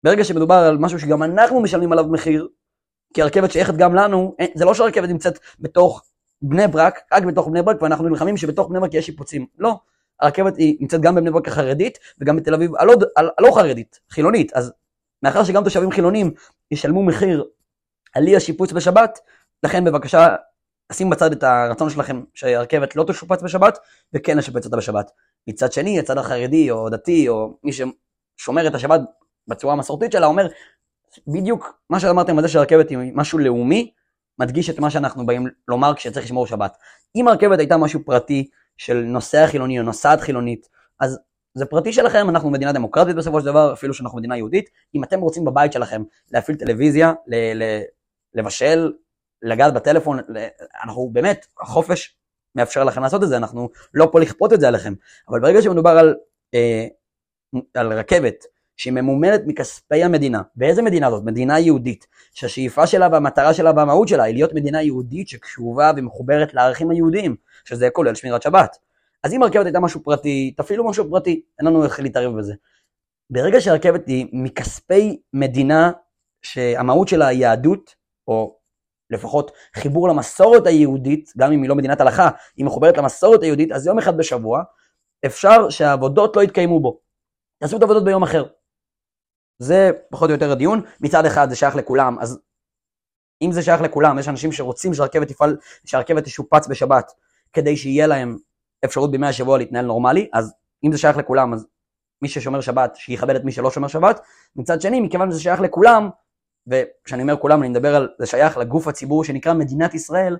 ברגע 0.04 0.24
שמדובר 0.24 0.54
על 0.54 0.78
משהו 0.78 0.98
שגם 0.98 1.22
אנחנו 1.22 1.60
משלמים 1.60 1.92
עליו 1.92 2.04
מחיר, 2.04 2.48
כי 3.14 3.22
הרכבת 3.22 3.50
שייכת 3.50 3.74
גם 3.74 3.94
לנו, 3.94 4.36
אה, 4.40 4.46
זה 4.54 4.64
לא 4.64 4.74
שהרכבת 4.74 5.08
נמצאת 5.08 5.38
בתוך 5.60 6.02
בני 6.42 6.68
ברק, 6.68 7.00
רק 7.12 7.22
בתוך 7.22 7.48
בני 7.48 7.62
ברק, 7.62 7.82
ואנחנו 7.82 8.08
נלחמים 8.08 8.36
שבתוך 8.36 8.68
בני 8.68 8.80
ברק 8.80 8.94
יש 8.94 9.06
שיפוצים. 9.06 9.46
לא, 9.58 9.74
הרכבת 10.20 10.56
היא 10.56 10.76
נמצאת 10.80 11.00
גם 11.00 11.14
בבני 11.14 11.30
ברק 11.30 11.48
החרדית, 11.48 11.98
וגם 12.20 12.36
בתל 12.36 12.54
אביב 12.54 12.76
הלא, 12.76 12.94
הלא 13.16 13.54
חרדית, 13.54 14.00
חילונית. 14.10 14.52
אז 14.52 14.72
מאחר 15.22 15.44
שגם 15.44 15.64
תושבים 15.64 15.90
חילונים 15.90 16.32
ישלמו 16.70 17.02
מחיר 17.02 17.44
על 18.14 18.26
אי 18.26 18.36
השיפוץ 18.36 18.72
בשבת, 18.72 19.18
לכן 19.62 19.84
בבקשה 19.84 20.36
שים 20.92 21.10
בצד 21.10 21.32
את 21.32 21.42
הרצון 21.42 21.90
שלכם 21.90 22.22
שהרכבת 22.34 22.96
לא 22.96 23.04
תשופץ 23.04 23.42
בשבת, 23.42 23.78
וכן 24.12 24.38
לשפץ 24.38 24.64
אותה 24.64 24.76
בשבת. 24.76 25.10
מצד 25.48 25.72
שני, 25.72 25.98
הצד 25.98 26.18
החרדי 26.18 26.70
או 26.70 26.88
דתי, 26.88 27.28
או 27.28 27.58
מי 27.64 27.70
ששומר 27.72 28.66
את 28.66 28.74
השבת 28.74 29.00
בצורה 29.48 29.72
המסורתית 29.72 30.12
שלה, 30.12 30.26
אומר, 30.26 30.48
בדיוק 31.26 31.80
מה 31.90 32.00
שאמרתם 32.00 32.38
על 32.38 32.42
זה 32.42 32.48
שהרכבת 32.48 32.90
היא 32.90 32.98
משהו 33.14 33.38
לאומי, 33.38 33.92
מדגיש 34.40 34.70
את 34.70 34.78
מה 34.78 34.90
שאנחנו 34.90 35.26
באים 35.26 35.46
לומר 35.68 35.94
כשצריך 35.94 36.24
לשמור 36.24 36.46
שבת. 36.46 36.76
אם 37.16 37.28
הרכבת 37.28 37.58
הייתה 37.58 37.76
משהו 37.76 38.00
פרטי 38.04 38.48
של 38.76 39.00
נוסע 39.00 39.46
חילוני 39.46 39.78
או 39.78 39.84
נוסעת 39.84 40.20
חילונית, 40.20 40.68
אז 41.00 41.18
זה 41.54 41.66
פרטי 41.66 41.92
שלכם, 41.92 42.28
אנחנו 42.28 42.50
מדינה 42.50 42.72
דמוקרטית 42.72 43.16
בסופו 43.16 43.40
של 43.40 43.46
דבר, 43.46 43.72
אפילו 43.72 43.94
שאנחנו 43.94 44.18
מדינה 44.18 44.36
יהודית. 44.36 44.70
אם 44.94 45.04
אתם 45.04 45.20
רוצים 45.20 45.44
בבית 45.44 45.72
שלכם 45.72 46.02
להפעיל 46.32 46.56
טלוויזיה, 46.56 47.12
ל- 47.26 47.62
ל- 47.62 47.82
לבשל, 48.34 48.92
לגעת 49.42 49.74
בטלפון, 49.74 50.18
אנחנו 50.84 51.10
באמת, 51.12 51.46
החופש 51.60 52.16
מאפשר 52.54 52.84
לכם 52.84 53.02
לעשות 53.02 53.22
את 53.22 53.28
זה, 53.28 53.36
אנחנו 53.36 53.68
לא 53.94 54.08
פה 54.12 54.20
לכפות 54.20 54.52
את 54.52 54.60
זה 54.60 54.68
עליכם. 54.68 54.94
אבל 55.28 55.40
ברגע 55.40 55.62
שמדובר 55.62 55.90
על, 55.90 56.14
אה, 56.54 56.86
על 57.74 57.92
רכבת, 57.92 58.44
שהיא 58.80 58.92
ממומנת 58.92 59.40
מכספי 59.46 60.04
המדינה. 60.04 60.42
ואיזה 60.56 60.82
מדינה 60.82 61.10
זאת? 61.10 61.24
מדינה 61.24 61.58
יהודית, 61.58 62.06
שהשאיפה 62.32 62.86
שלה 62.86 63.08
והמטרה 63.12 63.54
שלה 63.54 63.72
והמהות 63.76 64.08
שלה 64.08 64.22
היא 64.22 64.34
להיות 64.34 64.54
מדינה 64.54 64.82
יהודית 64.82 65.28
שקשובה 65.28 65.90
ומחוברת 65.96 66.54
לערכים 66.54 66.90
היהודיים, 66.90 67.36
שזה 67.64 67.90
כולל 67.92 68.14
שמירת 68.14 68.42
שבת. 68.42 68.76
אז 69.24 69.32
אם 69.32 69.42
הרכבת 69.42 69.64
הייתה 69.64 69.80
משהו 69.80 70.02
פרטי, 70.02 70.54
תפעילו 70.56 70.88
משהו 70.88 71.10
פרטי, 71.10 71.42
אין 71.58 71.66
לנו 71.66 71.84
איך 71.84 72.00
להתערב 72.00 72.38
בזה. 72.38 72.54
ברגע 73.30 73.60
שהרכבת 73.60 74.08
היא 74.08 74.26
מכספי 74.32 75.20
מדינה 75.32 75.90
שהמהות 76.42 77.08
שלה 77.08 77.26
היא 77.26 77.40
יהדות, 77.40 77.94
או 78.28 78.56
לפחות 79.10 79.50
חיבור 79.74 80.08
למסורת 80.08 80.66
היהודית, 80.66 81.32
גם 81.38 81.52
אם 81.52 81.62
היא 81.62 81.68
לא 81.68 81.74
מדינת 81.74 82.00
הלכה, 82.00 82.30
היא 82.56 82.66
מחוברת 82.66 82.98
למסורת 82.98 83.42
היהודית, 83.42 83.72
אז 83.72 83.86
יום 83.86 83.98
אחד 83.98 84.16
בשבוע 84.16 84.62
אפשר 85.26 85.70
שהעבודות 85.70 86.36
לא 86.36 86.42
יתקיימו 86.42 86.80
בו. 86.80 87.00
תעשו 87.58 87.76
את 87.76 87.82
העבודות 87.82 88.04
ביום 88.04 88.22
אחר. 88.22 88.44
זה 89.60 89.90
פחות 90.10 90.30
או 90.30 90.34
יותר 90.34 90.52
הדיון. 90.52 90.82
מצד 91.00 91.26
אחד 91.26 91.50
זה 91.50 91.56
שייך 91.56 91.76
לכולם, 91.76 92.18
אז 92.20 92.38
אם 93.42 93.52
זה 93.52 93.62
שייך 93.62 93.80
לכולם, 93.80 94.18
יש 94.18 94.28
אנשים 94.28 94.52
שרוצים 94.52 94.94
שהרכבת 94.94 95.30
יפעל, 95.30 95.56
שהרכבת 95.84 96.24
תשופץ 96.24 96.68
בשבת, 96.68 97.12
כדי 97.52 97.76
שיהיה 97.76 98.06
להם 98.06 98.36
אפשרות 98.84 99.10
בימי 99.10 99.26
השבוע 99.26 99.58
להתנהל 99.58 99.86
נורמלי, 99.86 100.28
אז 100.32 100.52
אם 100.84 100.92
זה 100.92 100.98
שייך 100.98 101.16
לכולם, 101.16 101.52
אז 101.52 101.66
מי 102.22 102.28
ששומר 102.28 102.60
שבת, 102.60 102.96
שיכבד 102.96 103.36
את 103.36 103.44
מי 103.44 103.52
שלא 103.52 103.70
שומר 103.70 103.88
שבת. 103.88 104.20
מצד 104.56 104.80
שני, 104.80 105.00
מכיוון 105.00 105.30
שזה 105.30 105.40
שייך 105.40 105.60
לכולם, 105.60 106.10
וכשאני 106.66 107.22
אומר 107.22 107.36
כולם, 107.36 107.62
אני 107.62 107.68
מדבר 107.68 107.96
על, 107.96 108.08
זה 108.18 108.26
שייך 108.26 108.56
לגוף 108.56 108.88
הציבור 108.88 109.24
שנקרא 109.24 109.54
מדינת 109.54 109.94
ישראל, 109.94 110.36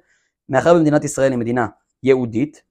מאחר 0.48 0.74
במדינת 0.74 1.04
ישראל 1.04 1.30
היא 1.30 1.38
מדינה 1.38 1.66
יהודית, 2.02 2.62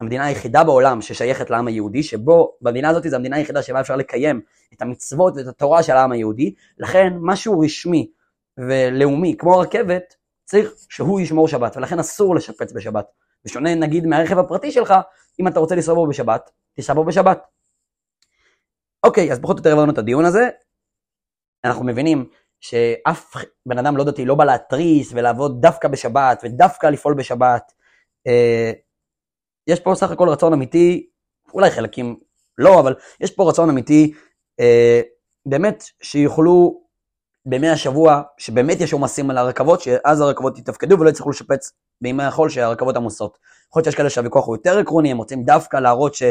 המדינה 0.00 0.26
היחידה 0.26 0.64
בעולם 0.64 1.02
ששייכת 1.02 1.50
לעם 1.50 1.66
היהודי, 1.66 2.02
שבו, 2.02 2.56
במדינה 2.60 2.88
הזאת 2.88 3.10
זו 3.10 3.16
המדינה 3.16 3.36
היחידה 3.36 3.62
שבה 3.62 3.80
אפשר 3.80 3.96
לקיים 3.96 4.40
את 4.74 4.82
המצוות 4.82 5.36
ואת 5.36 5.46
התורה 5.46 5.82
של 5.82 5.92
העם 5.92 6.12
היהודי, 6.12 6.54
לכן 6.78 7.12
משהו 7.20 7.60
רשמי 7.60 8.10
ולאומי 8.58 9.36
כמו 9.38 9.54
הרכבת, 9.54 10.14
צריך 10.44 10.70
שהוא 10.88 11.20
ישמור 11.20 11.48
שבת, 11.48 11.76
ולכן 11.76 11.98
אסור 11.98 12.34
לשפץ 12.34 12.72
בשבת. 12.72 13.06
בשונה 13.44 13.74
נגיד 13.74 14.06
מהרכב 14.06 14.38
הפרטי 14.38 14.72
שלך, 14.72 14.94
אם 15.40 15.48
אתה 15.48 15.60
רוצה 15.60 15.74
לנסוע 15.74 15.94
בו 15.94 16.06
בשבת, 16.06 16.50
תיסע 16.74 16.94
בו 16.94 17.04
בשבת. 17.04 17.46
אוקיי, 19.04 19.32
אז 19.32 19.38
פחות 19.38 19.56
או 19.56 19.60
יותר 19.60 19.78
הבנו 19.78 19.92
את 19.92 19.98
הדיון 19.98 20.24
הזה. 20.24 20.48
אנחנו 21.64 21.84
מבינים 21.84 22.28
שאף 22.60 23.36
בן 23.66 23.78
אדם 23.78 23.96
לא 23.96 24.04
דתי 24.04 24.24
לא 24.24 24.34
בא 24.34 24.44
להתריס 24.44 25.12
ולעבוד 25.12 25.62
דווקא 25.62 25.88
בשבת 25.88 26.40
ודווקא 26.44 26.86
לפעול 26.86 27.14
בשבת. 27.14 27.72
יש 29.70 29.80
פה 29.80 29.94
סך 29.94 30.10
הכל 30.10 30.28
רצון 30.28 30.52
אמיתי 30.52 31.06
אולי 31.54 31.70
חלקים 31.70 32.16
לא, 32.58 32.80
אבל 32.80 32.94
יש 33.20 33.30
פה 33.30 33.48
רצון 33.48 33.68
אמיתי, 33.68 34.12
אה, 34.60 35.00
באמת, 35.46 35.84
שיוכלו 36.02 36.80
בימי 37.46 37.68
השבוע, 37.68 38.22
שבאמת 38.38 38.80
יש 38.80 38.92
עומסים 38.92 39.30
על 39.30 39.38
הרכבות, 39.38 39.80
שאז 39.80 40.20
הרכבות 40.20 40.58
יתפקדו 40.58 41.00
ולא 41.00 41.10
יצטרכו 41.10 41.30
לשפץ 41.30 41.72
בימי 42.00 42.24
החול 42.24 42.48
שהרכבות 42.48 42.96
עמוסות. 42.96 43.38
יכול 43.68 43.80
להיות 43.80 43.84
שיש 43.84 43.94
כאלה 43.94 44.10
שהוויכוח 44.10 44.46
הוא 44.46 44.56
יותר 44.56 44.78
עקרוני, 44.78 45.10
הם 45.10 45.16
רוצים 45.16 45.44
דווקא 45.44 45.76
להראות 45.76 46.14
ש, 46.14 46.22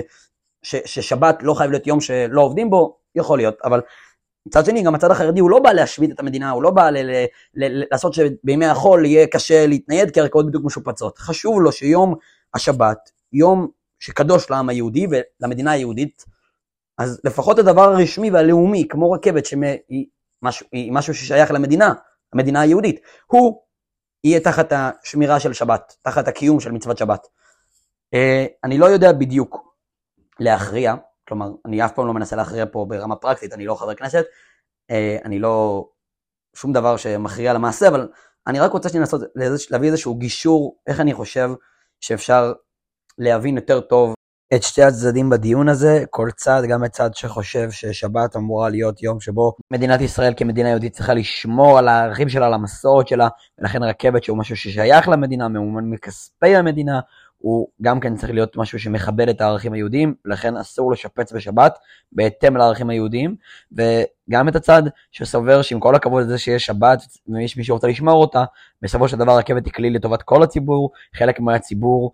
ש, 0.63 0.75
ששבת 0.86 1.43
לא 1.43 1.53
חייב 1.53 1.72
להיות 1.72 1.88
יום 1.88 2.01
שלא 2.01 2.41
עובדים 2.41 2.69
בו, 2.69 2.98
יכול 3.15 3.38
להיות, 3.38 3.58
אבל 3.63 3.81
מצד 4.48 4.65
שני, 4.65 4.84
גם 4.84 4.96
הצד 4.96 5.12
החרדי 5.12 5.39
הוא 5.39 5.50
לא 5.50 5.60
בא 5.60 5.74
להשמיד 5.74 6.12
את 6.12 6.19
המדינה, 6.19 6.50
הוא 6.51 6.63
לא 6.63 6.69
בא 6.72 6.89
ל- 6.89 6.98
ל- 6.98 7.25
ל- 7.55 7.84
לעשות 7.91 8.13
שבימי 8.13 8.65
החול 8.65 9.05
יהיה 9.05 9.27
קשה 9.27 9.67
להתנייד, 9.67 10.12
כי 10.12 10.19
הרכבות 10.19 10.48
בדיוק 10.48 10.65
משופצות. 10.65 11.17
חשוב 11.17 11.62
לו 11.62 11.72
שיום 11.72 12.15
השבת, 12.53 13.12
יום 13.33 13.67
שקדוש 14.00 14.50
לעם 14.50 14.69
היהודי 14.69 15.07
ולמדינה 15.09 15.71
היהודית, 15.71 16.25
אז 16.98 17.21
לפחות 17.24 17.59
הדבר 17.59 17.81
הרשמי 17.81 18.31
והלאומי, 18.31 18.88
כמו 18.89 19.12
רכבת, 19.12 19.45
שהיא 19.45 20.05
משהו, 20.41 20.67
משהו 20.91 21.13
ששייך 21.13 21.51
למדינה, 21.51 21.93
המדינה 22.33 22.62
היהודית, 22.62 23.00
הוא 23.27 23.62
יהיה 24.24 24.39
תחת 24.39 24.74
השמירה 24.75 25.39
של 25.39 25.53
שבת, 25.53 25.95
תחת 26.01 26.27
הקיום 26.27 26.59
של 26.59 26.71
מצוות 26.71 26.98
שבת. 26.98 27.27
אה, 28.13 28.45
אני 28.63 28.77
לא 28.77 28.86
יודע 28.86 29.12
בדיוק 29.12 29.75
להכריע, 30.39 30.95
כלומר, 31.27 31.51
אני 31.65 31.86
אף 31.86 31.91
פעם 31.91 32.07
לא 32.07 32.13
מנסה 32.13 32.36
להכריע 32.36 32.65
פה 32.71 32.86
ברמה 32.89 33.15
פרקטית, 33.15 33.53
אני 33.53 33.65
לא 33.65 33.75
חבר 33.75 33.95
כנסת, 33.95 34.25
אה, 34.91 35.17
אני 35.25 35.39
לא 35.39 35.88
שום 36.55 36.74
דבר 36.74 36.98
שמכריע 36.98 37.53
למעשה, 37.53 37.88
אבל 37.88 38.09
אני 38.48 38.59
רק 38.59 38.71
רוצה 38.71 38.89
לנסות 39.00 39.21
להביא 39.69 39.88
איזשהו 39.88 40.15
גישור, 40.15 40.77
איך 40.88 41.00
אני 41.00 41.13
חושב 41.13 41.50
שאפשר 42.01 42.53
להבין 43.19 43.55
יותר 43.55 43.79
טוב 43.79 44.13
את 44.53 44.63
שתי 44.63 44.83
הצדדים 44.83 45.29
בדיון 45.29 45.69
הזה, 45.69 46.03
כל 46.09 46.29
צד, 46.35 46.61
גם 46.69 46.83
הצד 46.83 47.09
שחושב 47.13 47.71
ששבת 47.71 48.35
אמורה 48.35 48.69
להיות 48.69 49.03
יום 49.03 49.19
שבו 49.19 49.53
מדינת 49.71 50.01
ישראל 50.01 50.33
כמדינה 50.38 50.69
יהודית 50.69 50.93
צריכה 50.93 51.13
לשמור 51.13 51.77
על 51.77 51.88
הערכים 51.88 52.29
שלה, 52.29 52.45
על 52.45 52.53
המסורת 52.53 53.07
שלה, 53.07 53.27
ולכן 53.59 53.83
רכבת 53.83 54.23
שהוא 54.23 54.38
משהו 54.38 54.55
ששייך 54.55 55.09
למדינה, 55.09 55.47
ממומן 55.47 55.85
מכספי 55.85 56.55
המדינה, 56.55 56.99
הוא 57.38 57.67
גם 57.81 57.99
כן 57.99 58.15
צריך 58.15 58.31
להיות 58.31 58.57
משהו 58.57 58.79
שמכבד 58.79 59.29
את 59.29 59.41
הערכים 59.41 59.73
היהודיים, 59.73 60.13
לכן 60.25 60.57
אסור 60.57 60.91
לשפץ 60.91 61.33
בשבת 61.33 61.77
בהתאם 62.11 62.57
לערכים 62.57 62.89
היהודיים, 62.89 63.35
וגם 63.71 64.47
את 64.47 64.55
הצד 64.55 64.83
שסובר 65.11 65.61
שעם 65.61 65.79
כל 65.79 65.95
הכבוד 65.95 66.23
לזה 66.23 66.38
שיש 66.38 66.65
שבת 66.65 66.99
ויש 67.27 67.57
מי 67.57 67.63
שרוצה 67.63 67.88
לשמור 67.88 68.21
אותה, 68.21 68.43
בסופו 68.81 69.07
של 69.07 69.17
דבר 69.17 69.31
הרכבת 69.31 69.65
היא 69.65 69.73
כלי 69.73 69.89
לטובת 69.89 70.21
כל 70.21 70.43
הציבור, 70.43 70.91
חלק 71.15 71.39
מהציבור 71.39 72.11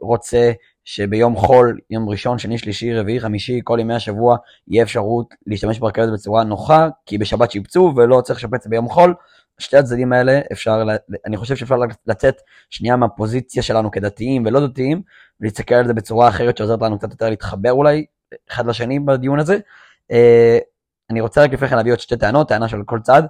רוצה 0.00 0.52
שביום 0.84 1.36
חול, 1.36 1.78
יום 1.90 2.08
ראשון, 2.08 2.38
שני, 2.38 2.58
שלישי, 2.58 2.94
רביעי, 2.94 3.20
חמישי, 3.20 3.60
כל 3.64 3.78
ימי 3.80 3.94
השבוע, 3.94 4.36
יהיה 4.68 4.82
אפשרות 4.82 5.34
להשתמש 5.46 5.78
ברכבת 5.78 6.12
בצורה 6.12 6.44
נוחה, 6.44 6.88
כי 7.06 7.18
בשבת 7.18 7.50
שיפצו 7.50 7.92
ולא 7.96 8.20
צריך 8.20 8.38
לשפץ 8.38 8.66
ביום 8.66 8.88
חול. 8.88 9.14
שתי 9.58 9.76
הצדדים 9.76 10.12
האלה, 10.12 10.40
אפשר, 10.52 10.82
אני 11.26 11.36
חושב 11.36 11.56
שאפשר 11.56 11.76
לצאת 12.06 12.40
שנייה 12.70 12.96
מהפוזיציה 12.96 13.62
שלנו 13.62 13.90
כדתיים 13.90 14.46
ולא 14.46 14.66
דתיים, 14.66 15.02
ולהסתכל 15.40 15.74
על 15.74 15.86
זה 15.86 15.94
בצורה 15.94 16.28
אחרת 16.28 16.56
שעוזרת 16.56 16.82
לנו 16.82 16.98
קצת 16.98 17.10
יותר 17.10 17.30
להתחבר 17.30 17.72
אולי 17.72 18.04
אחד 18.50 18.66
לשני 18.66 19.00
בדיון 19.00 19.38
הזה. 19.38 19.58
אה, 20.10 20.58
אני 21.10 21.20
רוצה 21.20 21.42
רק 21.42 21.52
לפני 21.52 21.68
כן 21.68 21.76
להביא 21.76 21.92
עוד 21.92 22.00
שתי 22.00 22.16
טענות, 22.16 22.48
טענה 22.48 22.68
של 22.68 22.82
כל 22.86 23.00
צד. 23.02 23.22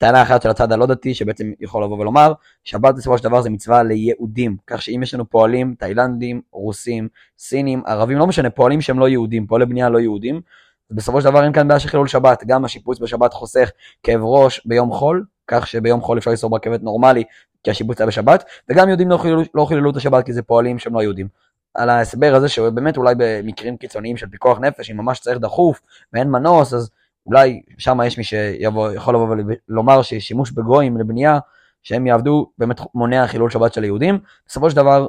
טענה 0.00 0.22
אחת 0.22 0.42
של 0.42 0.50
הצד 0.50 0.72
הלא 0.72 0.86
דתי 0.86 1.14
שבעצם 1.14 1.52
יכול 1.60 1.84
לבוא 1.84 1.98
ולומר 1.98 2.32
שבת 2.64 2.94
בסופו 2.94 3.18
של 3.18 3.24
דבר 3.24 3.42
זה 3.42 3.50
מצווה 3.50 3.82
ליהודים 3.82 4.56
כך 4.66 4.82
שאם 4.82 5.00
יש 5.02 5.14
לנו 5.14 5.30
פועלים 5.30 5.74
תאילנדים, 5.78 6.40
רוסים, 6.52 7.08
סינים, 7.38 7.82
ערבים, 7.86 8.18
לא 8.18 8.26
משנה, 8.26 8.50
פועלים 8.50 8.80
שהם 8.80 8.98
לא 8.98 9.08
יהודים, 9.08 9.46
פועלי 9.46 9.66
בנייה 9.66 9.88
לא 9.88 9.98
יהודים, 9.98 10.40
בסופו 10.90 11.20
של 11.20 11.30
דבר 11.30 11.44
אין 11.44 11.52
כאן 11.52 11.68
בעיה 11.68 11.80
של 11.80 11.88
חילול 11.88 12.08
שבת, 12.08 12.44
גם 12.46 12.64
השיפוץ 12.64 12.98
בשבת 12.98 13.32
חוסך 13.32 13.70
כאב 14.02 14.20
ראש 14.22 14.66
ביום 14.66 14.92
חול, 14.92 15.24
כך 15.46 15.66
שביום 15.66 16.00
חול 16.00 16.18
אפשר 16.18 16.30
לנסוע 16.30 16.50
ברכבת 16.50 16.82
נורמלי 16.82 17.24
כי 17.64 17.70
השיפוץ 17.70 18.00
היה 18.00 18.06
בשבת, 18.06 18.44
וגם 18.70 18.88
יהודים 18.88 19.08
לא 19.08 19.16
חיללו, 19.16 19.42
לא 19.54 19.64
חיללו 19.64 19.90
את 19.90 19.96
השבת 19.96 20.26
כי 20.26 20.32
זה 20.32 20.42
פועלים 20.42 20.78
שהם 20.78 20.94
לא 20.94 21.02
יהודים. 21.02 21.28
על 21.74 21.90
ההסבר 21.90 22.34
הזה 22.34 22.48
שבאמת 22.48 22.96
אולי 22.96 23.14
במקרים 23.18 23.76
קיצוניים 23.76 24.16
של 24.16 24.26
פיקוח 24.26 24.58
נפש, 24.58 24.90
אם 24.90 24.96
ממש 24.96 25.20
צריך 25.20 25.38
דחוף 25.38 25.80
ואין 26.12 26.30
מנוס, 26.30 26.74
אז 26.74 26.90
אולי 27.26 27.62
שם 27.78 27.98
יש 28.06 28.18
מי 28.18 28.24
שיכול 28.24 29.14
לבוא 29.14 29.36
ולומר 29.68 30.02
ששימוש 30.02 30.50
בגויים 30.50 30.96
לבנייה, 30.96 31.38
שהם 31.82 32.06
יעבדו, 32.06 32.50
באמת 32.58 32.80
מונע 32.94 33.26
חילול 33.26 33.50
שבת 33.50 33.72
של 33.72 33.82
היהודים. 33.82 34.18
בסופו 34.46 34.70
של 34.70 34.76
דבר, 34.76 35.06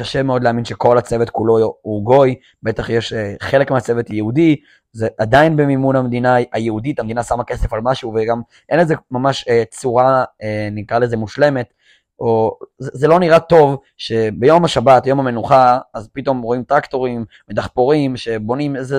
קשה 0.00 0.22
מאוד 0.22 0.42
להאמין 0.42 0.64
שכל 0.64 0.98
הצוות 0.98 1.30
כולו 1.30 1.78
הוא 1.82 2.04
גוי, 2.04 2.34
בטח 2.62 2.88
יש 2.88 3.12
אה, 3.12 3.34
חלק 3.40 3.70
מהצוות 3.70 4.10
יהודי, 4.10 4.56
זה 4.92 5.08
עדיין 5.18 5.56
במימון 5.56 5.96
המדינה 5.96 6.36
היהודית, 6.52 7.00
המדינה 7.00 7.22
שמה 7.22 7.44
כסף 7.44 7.72
על 7.72 7.80
משהו 7.82 8.14
וגם 8.16 8.40
אין 8.68 8.80
לזה 8.80 8.94
ממש 9.10 9.48
אה, 9.48 9.62
צורה, 9.70 10.24
אה, 10.42 10.68
נקרא 10.72 10.98
לזה 10.98 11.16
מושלמת, 11.16 11.72
או 12.18 12.58
זה, 12.78 12.90
זה 12.94 13.08
לא 13.08 13.18
נראה 13.18 13.40
טוב 13.40 13.80
שביום 13.96 14.64
השבת, 14.64 15.06
יום 15.06 15.20
המנוחה, 15.20 15.78
אז 15.94 16.08
פתאום 16.12 16.42
רואים 16.42 16.62
טרקטורים 16.62 17.24
ודחפורים 17.50 18.16
שבונים 18.16 18.76
איזה, 18.76 18.98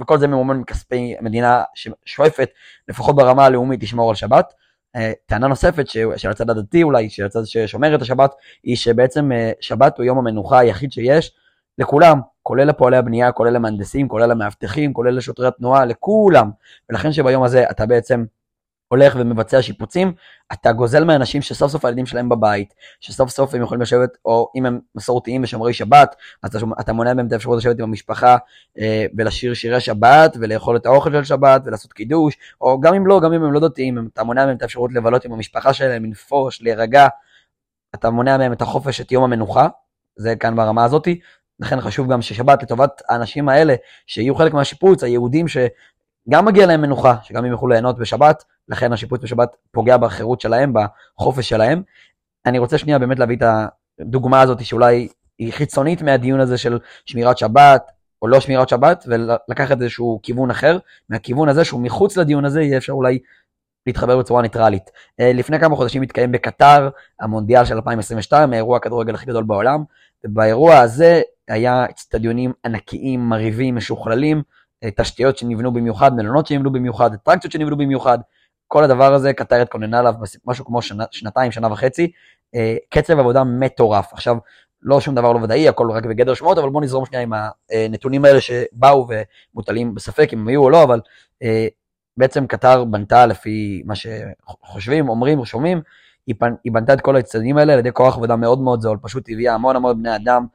וכל 0.00 0.18
זה 0.18 0.26
ממומן 0.26 0.56
מכספי 0.56 1.14
המדינה 1.18 1.62
ששואפת, 1.74 2.48
לפחות 2.88 3.16
ברמה 3.16 3.44
הלאומית, 3.44 3.82
לשמור 3.82 4.08
על 4.08 4.14
שבת. 4.14 4.52
אה, 4.96 5.12
טענה 5.26 5.46
נוספת 5.46 5.86
של 6.16 6.30
הצד 6.30 6.50
הדתי 6.50 6.82
אולי, 6.82 7.10
של 7.10 7.24
הצד 7.24 7.44
ששומר 7.44 7.94
את 7.94 8.02
השבת, 8.02 8.34
היא 8.62 8.76
שבעצם 8.76 9.32
אה, 9.32 9.50
שבת 9.60 9.98
הוא 9.98 10.04
יום 10.04 10.18
המנוחה 10.18 10.58
היחיד 10.58 10.92
שיש 10.92 11.32
לכולם, 11.78 12.20
כולל 12.42 12.64
לפועלי 12.64 12.96
הבנייה, 12.96 13.32
כולל 13.32 13.52
למהנדסים, 13.52 14.08
כולל 14.08 14.30
למאבטחים, 14.30 14.92
כולל 14.92 15.16
לשוטרי 15.16 15.46
התנועה, 15.46 15.84
לכולם. 15.84 16.50
ולכן 16.90 17.12
שביום 17.12 17.42
הזה 17.42 17.64
אתה 17.70 17.86
בעצם 17.86 18.24
הולך 18.88 19.14
ומבצע 19.18 19.62
שיפוצים, 19.62 20.12
אתה 20.52 20.72
גוזל 20.72 21.04
מאנשים 21.04 21.42
שסוף 21.42 21.72
סוף 21.72 21.84
הילדים 21.84 22.06
שלהם 22.06 22.28
בבית, 22.28 22.74
שסוף 23.00 23.30
סוף 23.30 23.54
הם 23.54 23.62
יכולים 23.62 23.82
לשבת, 23.82 24.10
או 24.24 24.50
אם 24.54 24.66
הם 24.66 24.80
מסורתיים 24.94 25.42
ושומרי 25.42 25.72
שבת, 25.72 26.16
אז 26.42 26.56
אתה, 26.56 26.66
אתה 26.80 26.92
מונע 26.92 27.14
מהם 27.14 27.26
את 27.26 27.32
האפשרות 27.32 27.58
לשבת 27.58 27.78
עם 27.78 27.84
המשפחה 27.84 28.36
אה, 28.78 29.06
ולשיר 29.18 29.54
שירי 29.54 29.80
שבת, 29.80 30.36
ולאכול 30.40 30.76
את 30.76 30.86
האוכל 30.86 31.12
של 31.12 31.24
שבת, 31.24 31.62
ולעשות 31.64 31.92
קידוש, 31.92 32.36
או 32.60 32.80
גם 32.80 32.94
אם 32.94 33.06
לא, 33.06 33.20
גם 33.20 33.32
אם 33.32 33.44
הם 33.44 33.52
לא 33.52 33.60
דתיים, 33.60 34.08
אתה 34.12 34.24
מונע 34.24 34.46
מהם 34.46 34.56
את 34.56 34.62
האפשרות 34.62 34.92
לבלות 34.92 35.24
עם 35.24 35.32
המשפחה 35.32 35.72
שלהם, 35.72 36.04
לנפוש, 36.04 36.62
להירגע, 36.62 37.08
אתה 37.94 38.10
מונע 38.10 38.36
מהם 38.36 38.52
את 38.52 38.62
החופש, 38.62 39.00
את 39.00 39.12
יום 39.12 39.24
המנוחה, 39.24 39.68
זה 40.16 40.36
כאן 40.36 40.56
ברמה 40.56 40.84
הזאתי, 40.84 41.20
לכן 41.60 41.80
חשוב 41.80 42.12
גם 42.12 42.22
ששבת 42.22 42.62
לטובת 42.62 43.02
האנשים 43.08 43.48
האלה, 43.48 43.74
שיהיו 44.06 44.34
חלק 44.34 44.54
מהשיפוץ, 44.54 45.04
היהודים 45.04 45.48
שגם 45.48 46.44
מגיע 46.44 46.66
להם 46.66 46.82
מנוחה, 46.82 47.16
שגם 47.22 47.44
הם 47.44 47.50
יוכלו 47.50 47.68
ליהנות 47.68 47.98
בשבת, 47.98 48.44
לכן 48.68 48.92
השיפוט 48.92 49.22
בשבת 49.22 49.56
פוגע 49.70 49.96
בחירות 49.96 50.40
שלהם, 50.40 50.72
בחופש 50.72 51.48
שלהם. 51.48 51.82
אני 52.46 52.58
רוצה 52.58 52.78
שנייה 52.78 52.98
באמת 52.98 53.18
להביא 53.18 53.36
את 53.36 53.42
הדוגמה 54.00 54.40
הזאת 54.40 54.64
שאולי 54.64 55.08
היא 55.38 55.52
חיצונית 55.52 56.02
מהדיון 56.02 56.40
הזה 56.40 56.58
של 56.58 56.78
שמירת 57.04 57.38
שבת 57.38 57.90
או 58.22 58.28
לא 58.28 58.40
שמירת 58.40 58.68
שבת 58.68 59.04
ולקחת 59.08 59.82
איזשהו 59.82 60.20
כיוון 60.22 60.50
אחר, 60.50 60.78
מהכיוון 61.08 61.48
הזה 61.48 61.64
שהוא 61.64 61.80
מחוץ 61.80 62.16
לדיון 62.16 62.44
הזה 62.44 62.62
יהיה 62.62 62.76
אפשר 62.76 62.92
אולי 62.92 63.18
להתחבר 63.86 64.18
בצורה 64.18 64.42
ניטרלית. 64.42 64.90
אה, 65.20 65.32
לפני 65.32 65.60
כמה 65.60 65.76
חודשים 65.76 66.02
התקיים 66.02 66.32
בקטר 66.32 66.88
המונדיאל 67.20 67.64
של 67.64 67.74
2022, 67.74 68.52
האירוע 68.52 68.76
הכדורגל 68.76 69.14
הכי 69.14 69.26
גדול 69.26 69.44
בעולם, 69.44 69.84
ובאירוע 70.24 70.78
הזה 70.78 71.22
היה 71.48 71.84
אצטדיונים 71.90 72.52
ענקיים, 72.64 73.28
מרהיבים, 73.28 73.76
משוכללים, 73.76 74.42
אה, 74.84 74.90
תשתיות 74.96 75.38
שנבנו 75.38 75.72
במיוחד, 75.72 76.14
מלונות 76.16 76.46
שנבנו 76.46 76.72
במיוחד, 76.72 77.14
אטרקציות 77.14 77.52
שנבנו 77.52 77.76
במיוחד, 77.76 78.18
כל 78.68 78.84
הדבר 78.84 79.14
הזה, 79.14 79.32
קטר 79.32 79.62
התכוננה 79.62 79.98
עליו 79.98 80.14
משהו 80.46 80.64
כמו 80.64 80.82
שנה, 80.82 81.04
שנתיים, 81.10 81.52
שנה 81.52 81.72
וחצי, 81.72 82.12
אה, 82.54 82.76
קצב 82.90 83.18
עבודה 83.18 83.44
מטורף. 83.44 84.12
עכשיו, 84.12 84.36
לא 84.82 85.00
שום 85.00 85.14
דבר 85.14 85.32
לא 85.32 85.38
ודאי, 85.42 85.68
הכל 85.68 85.90
רק 85.90 86.04
בגדר 86.04 86.34
שמועות, 86.34 86.58
אבל 86.58 86.70
בואו 86.70 86.82
נזרום 86.82 87.06
שנייה 87.06 87.22
עם 87.22 87.32
הנתונים 87.72 88.24
האלה 88.24 88.40
שבאו 88.40 89.06
ומוטלים 89.54 89.94
בספק 89.94 90.28
אם 90.32 90.38
הם 90.38 90.48
היו 90.48 90.62
או 90.62 90.70
לא, 90.70 90.82
אבל 90.82 91.00
אה, 91.42 91.66
בעצם 92.16 92.46
קטר 92.46 92.84
בנתה 92.84 93.26
לפי 93.26 93.82
מה 93.84 93.94
שחושבים, 93.94 95.08
אומרים, 95.08 95.44
שומעים, 95.44 95.80
היא, 96.26 96.34
היא 96.64 96.72
בנתה 96.72 96.92
את 96.92 97.00
כל 97.00 97.16
האצטדיונים 97.16 97.58
האלה 97.58 97.72
על 97.72 97.78
ידי 97.78 97.92
כוח 97.92 98.16
עבודה 98.16 98.36
מאוד 98.36 98.60
מאוד 98.60 98.80
זול, 98.80 98.98
פשוט 99.02 99.24
הביאה 99.28 99.54
המון 99.54 99.76
המון 99.76 99.98
בני 100.02 100.16
אדם 100.16 100.46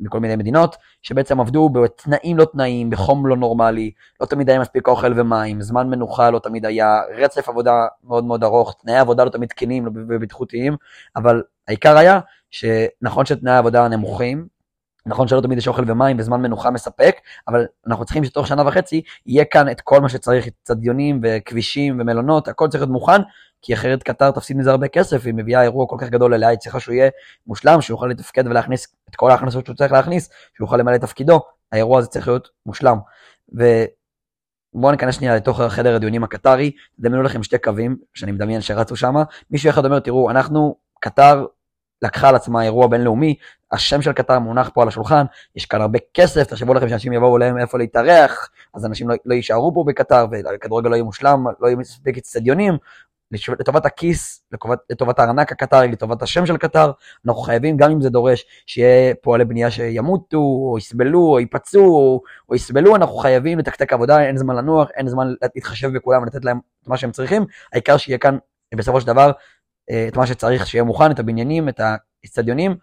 מכל 0.00 0.20
מיני 0.20 0.36
מדינות, 0.36 0.76
שבעצם 1.02 1.40
עבדו 1.40 1.68
בתנאים 1.68 2.36
לא 2.38 2.44
תנאים, 2.44 2.90
בחום 2.90 3.26
לא 3.26 3.36
נורמלי, 3.36 3.90
לא 4.20 4.26
תמיד 4.26 4.50
היה 4.50 4.60
מספיק 4.60 4.88
אוכל 4.88 5.20
ומים, 5.20 5.62
זמן 5.62 5.90
מנוחה 5.90 6.30
לא 6.30 6.38
תמיד 6.38 6.66
היה, 6.66 7.00
רצף 7.18 7.48
עבודה 7.48 7.86
מאוד 8.04 8.24
מאוד 8.24 8.44
ארוך, 8.44 8.74
תנאי 8.82 8.96
עבודה 8.96 9.24
לא 9.24 9.30
תמיד 9.30 9.48
תקינים 9.48 9.86
ובטיחותיים, 9.86 10.76
אבל 11.16 11.42
העיקר 11.68 11.96
היה 11.96 12.20
שנכון 12.50 13.26
שתנאי 13.26 13.52
העבודה 13.52 13.88
נמוכים, 13.88 14.46
נכון 15.06 15.28
שלא 15.28 15.40
תמיד 15.40 15.58
יש 15.58 15.68
אוכל 15.68 15.82
ומים 15.86 16.16
וזמן 16.18 16.42
מנוחה 16.42 16.70
מספק, 16.70 17.16
אבל 17.48 17.66
אנחנו 17.86 18.04
צריכים 18.04 18.24
שתוך 18.24 18.46
שנה 18.46 18.68
וחצי 18.68 19.02
יהיה 19.26 19.44
כאן 19.44 19.70
את 19.70 19.80
כל 19.80 20.00
מה 20.00 20.08
שצריך, 20.08 20.46
אצטדיונים 20.46 21.20
וכבישים 21.22 22.00
ומלונות, 22.00 22.48
הכל 22.48 22.68
צריך 22.68 22.82
להיות 22.82 22.92
מוכן, 22.92 23.20
כי 23.62 23.74
אחרת 23.74 24.02
קטר 24.02 24.30
תפסיד 24.30 24.56
מזה 24.56 24.70
הרבה 24.70 24.88
כסף, 24.88 25.26
היא 25.26 25.34
מביאה 25.34 25.62
אירוע 25.62 25.86
כל 25.88 25.96
כך 26.00 26.08
גדול 26.08 26.34
אליה, 26.34 26.48
היא 26.48 26.58
צריכה 26.58 26.80
שהוא 26.80 26.94
יהיה 26.94 27.10
מושלם, 27.46 27.80
שהוא 27.80 27.94
יוכל 27.94 28.06
לתפקד 28.06 28.46
ולהכניס 28.46 28.88
את 29.10 29.16
כל 29.16 29.30
ההכנסות 29.30 29.66
שהוא 29.66 29.76
צריך 29.76 29.92
להכניס, 29.92 30.30
שהוא 30.54 30.66
יוכל 30.66 30.76
למלא 30.76 30.94
את 30.94 31.00
תפקידו, 31.00 31.40
האירוע 31.72 31.98
הזה 31.98 32.08
צריך 32.08 32.28
להיות 32.28 32.48
מושלם. 32.66 32.98
ובואו 33.48 34.92
ניכנס 34.92 35.14
שנייה 35.14 35.36
לתוך 35.36 35.60
חדר 35.60 35.94
הדיונים 35.94 36.24
הקטרי, 36.24 36.70
תדמיינו 36.96 37.22
לכם 37.22 37.42
שתי 37.42 37.58
קווים, 37.58 37.96
שאני 38.14 38.32
מדמיין 38.32 38.60
שרצו 38.60 38.96
שם, 38.96 39.14
מישהו 39.50 39.70
אחד 39.70 39.84
אומר, 39.84 40.00
תראו, 40.00 40.30
אנחנו, 40.30 40.76
קטר 41.00 41.46
לקחה 42.02 42.28
על 42.28 42.34
עצמה 42.34 42.62
אירוע 42.62 42.86
בינלאומי, 42.86 43.34
השם 43.72 44.02
של 44.02 44.12
קטר 44.12 44.38
מונח 44.38 44.70
פה 44.74 44.82
על 44.82 44.88
השולחן, 44.88 45.24
יש 45.56 45.66
כאן 45.66 45.80
הרבה 45.80 45.98
כסף, 46.14 46.42
תחשבו 46.42 46.74
לכם 46.74 46.88
שאנשים 46.88 47.12
יבואו 47.12 47.38
להם 47.38 47.58
איפה 47.58 47.78
להתארח, 47.78 48.50
אז 48.74 48.86
אנשים 48.86 49.08
לא, 49.08 49.14
לא 49.24 49.34
יישארו 49.34 49.74
פה 49.74 49.84
בקטר, 49.86 50.26
וכדורגל 50.54 50.90
לא 50.90 50.94
יהיה 50.94 51.04
מושלם, 51.04 51.44
לא 51.60 51.68
יהיו 51.68 51.78
מספיק 51.78 52.18
אצטדיונים, 52.18 52.78
לטובת 53.32 53.86
הכיס, 53.86 54.44
לטובת, 54.90 55.18
הארנק 55.18 55.52
הקטרי, 55.52 55.88
לטובת 55.88 56.22
השם 56.22 56.46
של 56.46 56.56
קטר, 56.56 56.90
אנחנו 57.26 57.40
חייבים, 57.42 57.76
גם 57.76 57.90
אם 57.90 58.00
זה 58.00 58.10
דורש 58.10 58.44
שיהיה 58.66 59.14
פועלי 59.14 59.44
בנייה 59.44 59.70
שימותו, 59.70 60.36
או 60.36 60.78
יסבלו, 60.78 61.20
או 61.20 61.40
ייפצעו, 61.40 61.84
או, 61.84 62.20
או 62.48 62.54
יסבלו, 62.54 62.96
אנחנו 62.96 63.16
חייבים 63.16 63.58
לתקתק 63.58 63.92
עבודה, 63.92 64.22
אין 64.22 64.36
זמן 64.36 64.56
לנוח, 64.56 64.88
אין 64.94 65.08
זמן 65.08 65.34
להתחשב 65.54 65.88
בכולם 65.88 66.22
ולתת 66.22 66.44
להם 66.44 66.58
את 66.82 66.88
מה 66.88 66.96
שהם 66.96 67.10
צריכים, 67.10 67.44
העיקר 67.72 67.96
שיהיה 67.96 68.18
כאן 68.18 68.38
בסופו 68.74 69.00
של 69.00 69.06
דבר 69.06 69.30
אה, 69.90 70.08
את 70.08 70.16
מה 70.16 70.26
שצריך 70.26 70.66
שיהיה 70.66 70.84
מוכן, 70.84 71.10
את 71.10 71.18
הבניינים, 71.18 71.68
את 71.68 71.80
האצטדיונים, 72.24 72.76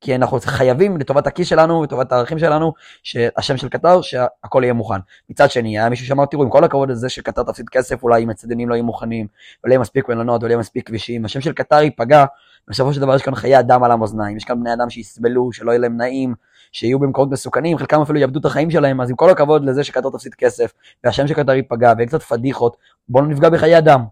כי 0.00 0.14
אנחנו 0.14 0.38
חייבים 0.40 0.96
לטובת 0.96 1.26
הכיס 1.26 1.48
שלנו, 1.48 1.82
לטובת 1.82 2.12
הערכים 2.12 2.38
שלנו, 2.38 2.72
שהשם 3.02 3.56
של 3.56 3.68
קטר, 3.68 4.00
שהכל 4.02 4.60
יהיה 4.64 4.72
מוכן. 4.72 4.98
מצד 5.30 5.50
שני, 5.50 5.78
היה 5.78 5.88
מישהו 5.88 6.06
שאמר, 6.06 6.26
תראו, 6.26 6.42
עם 6.42 6.50
כל 6.50 6.64
הכבוד 6.64 6.90
לזה 6.90 7.08
שקטר 7.08 7.42
תפסיד 7.42 7.68
כסף, 7.68 8.02
אולי 8.02 8.24
אם 8.24 8.30
הצדדים 8.30 8.68
לא 8.68 8.74
יהיו 8.74 8.84
מוכנים, 8.84 9.26
ולא 9.64 9.72
יהיה 9.72 9.80
מספיק 9.80 10.08
מלונות, 10.08 10.42
ולא 10.42 10.50
יהיה 10.50 10.58
מספיק 10.58 10.86
כבישים, 10.86 11.24
השם 11.24 11.40
של 11.40 11.52
קטר 11.52 11.82
ייפגע, 11.82 12.24
בסופו 12.68 12.92
של 12.92 13.00
דבר 13.00 13.14
יש 13.14 13.22
כאן 13.22 13.34
חיי 13.34 13.58
אדם 13.58 13.84
על 13.84 13.90
המאזניים, 13.90 14.36
יש 14.36 14.44
כאן 14.44 14.60
בני 14.60 14.72
אדם 14.72 14.90
שיסבלו, 14.90 15.52
שלא 15.52 15.70
יהיה 15.70 15.78
להם 15.78 15.96
נעים, 15.96 16.34
שיהיו 16.72 16.98
במקומות 16.98 17.30
מסוכנים, 17.30 17.78
חלקם 17.78 18.00
אפילו 18.00 18.18
יאבדו 18.18 18.40
את 18.40 18.44
החיים 18.44 18.70
שלהם, 18.70 19.00
אז 19.00 19.10
עם 19.10 19.16
כל 19.16 19.30
הכבוד 19.30 19.64
לזה 19.64 19.84
שקטר 19.84 20.10
תפסיד 20.10 20.34
כסף, 20.34 20.72
והשם 21.04 21.26
של 21.26 21.34
קטר 21.34 21.52
ייפגע, 21.52 21.92
ויהיה 21.96 22.08
קצת 22.08 22.22
פדיחות, 22.22 22.76
בואו 23.08 23.24
לא 23.24 23.30
נפגע 23.30 23.48
בחיי 23.48 23.78
אדם. 23.78 24.04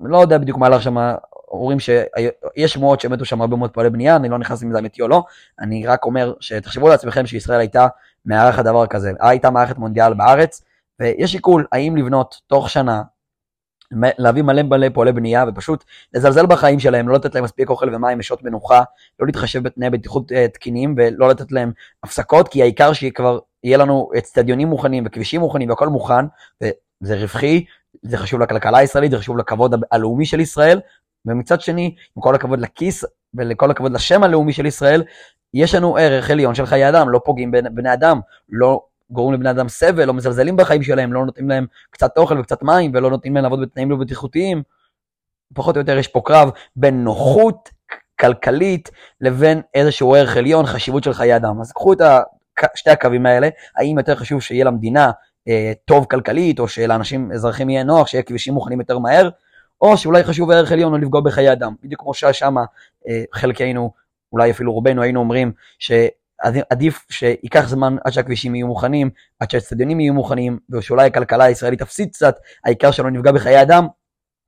לא 0.00 0.18
יודע 0.18 0.38
בדיוק 0.38 0.58
מה 0.58 0.66
הלך 0.66 0.82
שם 0.82 0.96
אומרים 1.50 1.80
שיש 1.80 2.72
שמועות 2.72 3.00
שמתו 3.00 3.24
שם 3.24 3.40
הרבה 3.40 3.56
מאוד 3.56 3.70
פועלי 3.70 3.90
בנייה, 3.90 4.16
אני 4.16 4.28
לא 4.28 4.38
נכנס 4.38 4.62
אם 4.62 4.72
זה 4.72 4.78
אמיתי 4.78 5.02
או 5.02 5.08
לא, 5.08 5.22
אני 5.60 5.86
רק 5.86 6.04
אומר 6.04 6.32
שתחשבו 6.40 6.88
לעצמכם 6.88 7.26
שישראל 7.26 7.60
הייתה 7.60 7.86
מארחת 8.26 8.64
דבר 8.64 8.86
כזה, 8.86 9.12
הייתה 9.20 9.50
מערכת 9.50 9.78
מונדיאל 9.78 10.14
בארץ, 10.14 10.62
ויש 11.00 11.32
שיקול 11.32 11.66
האם 11.72 11.96
לבנות 11.96 12.40
תוך 12.46 12.70
שנה, 12.70 13.02
להביא 14.18 14.42
מלא 14.42 14.62
מלא 14.62 14.86
פועלי 14.94 15.12
בנייה 15.12 15.44
ופשוט 15.48 15.84
לזלזל 16.14 16.46
בחיים 16.46 16.80
שלהם, 16.80 17.08
לא 17.08 17.14
לתת 17.14 17.34
להם 17.34 17.44
מספיק 17.44 17.70
אוכל 17.70 17.94
ומים 17.94 18.18
ושעות 18.18 18.42
מנוחה, 18.42 18.82
לא 19.20 19.26
להתחשב 19.26 19.62
בתנאי 19.62 19.90
בטיחות 19.90 20.32
uh, 20.32 20.34
תקינים 20.54 20.94
ולא 20.98 21.28
לתת 21.28 21.52
להם 21.52 21.72
הפסקות, 22.04 22.48
כי 22.48 22.62
העיקר 22.62 22.92
שכבר 22.92 23.38
יהיה 23.64 23.78
לנו 23.78 24.10
אצטדיונים 24.18 24.68
מוכנים 24.68 25.04
וכבישים 25.06 25.40
מוכנים 25.40 25.68
והכל 25.68 25.88
מוכן, 25.88 26.24
וזה 26.60 27.14
רווחי, 27.20 27.64
זה 28.02 28.18
חשוב 28.18 28.40
לכלכלה 28.40 28.78
הישראלית, 28.78 29.10
זה 29.10 29.18
חשוב 29.18 29.38
לכבוד 29.38 29.74
הלאומי 29.90 30.26
של 30.26 30.40
ישראל, 30.40 30.80
ומצד 31.26 31.60
שני, 31.60 31.94
עם 32.16 32.22
כל 32.22 32.34
הכבוד 32.34 32.60
לכיס 32.60 33.04
ולכל 33.34 33.70
הכבוד 33.70 33.92
לשם 33.92 34.22
הלאומי 34.22 34.52
של 34.52 34.66
ישראל, 34.66 35.02
יש 35.54 35.74
לנו 35.74 35.96
ערך 35.96 36.30
עליון 36.30 36.54
של 36.54 36.66
חיי 36.66 36.88
אדם, 36.88 37.10
לא 37.10 37.20
פוגעים 37.24 37.50
בבני 37.50 37.92
אדם, 37.92 38.20
לא 38.48 38.80
גורמים 39.10 39.34
לבני 39.34 39.50
אדם 39.50 39.68
סבל, 39.68 40.04
לא 40.04 40.14
מזלזלים 40.14 40.56
בחיים 40.56 40.82
שלהם, 40.82 41.12
לא 41.12 41.26
נותנים 41.26 41.48
להם 41.48 41.66
קצת 41.90 42.18
אוכל 42.18 42.38
וקצת 42.38 42.62
מים, 42.62 42.92
ולא 42.94 43.10
נותנים 43.10 43.34
להם 43.34 43.42
לעבוד 43.42 43.60
בתנאים 43.60 43.90
לא 43.90 43.96
בטיחותיים. 43.96 44.62
פחות 45.54 45.76
או 45.76 45.80
יותר 45.80 45.98
יש 45.98 46.08
פה 46.08 46.22
קרב 46.24 46.50
בין 46.76 47.04
נוחות 47.04 47.68
כלכלית 48.20 48.90
לבין 49.20 49.62
איזשהו 49.74 50.14
ערך 50.14 50.36
עליון, 50.36 50.66
חשיבות 50.66 51.04
של 51.04 51.12
חיי 51.12 51.36
אדם. 51.36 51.60
אז 51.60 51.72
קחו 51.72 51.92
את 51.92 52.00
שתי 52.74 52.90
הקווים 52.90 53.26
האלה, 53.26 53.48
האם 53.76 53.98
יותר 53.98 54.14
חשוב 54.14 54.42
שיהיה 54.42 54.64
למדינה 54.64 55.10
אה, 55.48 55.72
טוב 55.84 56.04
כלכלית, 56.04 56.58
או 56.58 56.68
שלאנשים, 56.68 57.32
אזרחים 57.32 57.70
יהיה 57.70 57.84
נוח, 57.84 58.06
שיהיה 58.06 58.22
כבישים 58.22 58.54
מוכנים 58.54 58.80
יותר 58.80 58.98
מהר, 58.98 59.28
או 59.80 59.96
שאולי 59.96 60.24
חשוב 60.24 60.50
ערך 60.50 60.72
עליון 60.72 60.92
לא 60.92 60.98
לפגוע 60.98 61.20
בחיי 61.20 61.52
אדם. 61.52 61.74
בדיוק 61.82 62.00
כמו 62.00 62.14
ששמה 62.14 62.64
אה, 63.08 63.22
חלקנו, 63.32 63.92
אולי 64.32 64.50
אפילו 64.50 64.72
רובנו 64.72 65.02
היינו 65.02 65.20
אומרים 65.20 65.52
שעדיף 65.78 67.06
שייקח 67.10 67.68
זמן 67.68 67.96
עד 68.04 68.12
שהכבישים 68.12 68.54
יהיו 68.54 68.66
מוכנים, 68.66 69.10
עד 69.40 69.50
שהאצטדיונים 69.50 70.00
יהיו 70.00 70.14
מוכנים, 70.14 70.58
ושאולי 70.70 71.06
הכלכלה 71.06 71.44
הישראלית 71.44 71.82
תפסיד 71.82 72.10
קצת, 72.12 72.36
העיקר 72.64 72.90
שלא 72.90 73.10
נפגע 73.10 73.32
בחיי 73.32 73.62
אדם. 73.62 73.86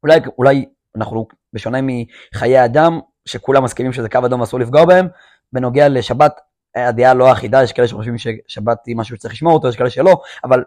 אולי, 0.02 0.20
אולי 0.38 0.64
אנחנו, 0.96 1.26
בשונה 1.52 1.78
מחיי 1.82 2.64
אדם, 2.64 3.00
שכולם 3.24 3.64
מסכימים 3.64 3.92
שזה 3.92 4.08
קו 4.08 4.26
אדום 4.26 4.40
ואסור 4.40 4.60
לפגוע 4.60 4.84
בהם, 4.84 5.08
בנוגע 5.52 5.88
לשבת, 5.88 6.40
הדעה 6.74 7.14
לא 7.14 7.32
אחידה, 7.32 7.62
יש 7.62 7.72
כאלה 7.72 7.88
שחושבים 7.88 8.18
ששבת 8.18 8.78
היא 8.86 8.96
משהו 8.96 9.16
שצריך 9.16 9.34
לשמור 9.34 9.52
אותו, 9.52 9.68
יש 9.68 9.76
כאלה 9.76 9.90
שלא, 9.90 10.20
אבל 10.44 10.64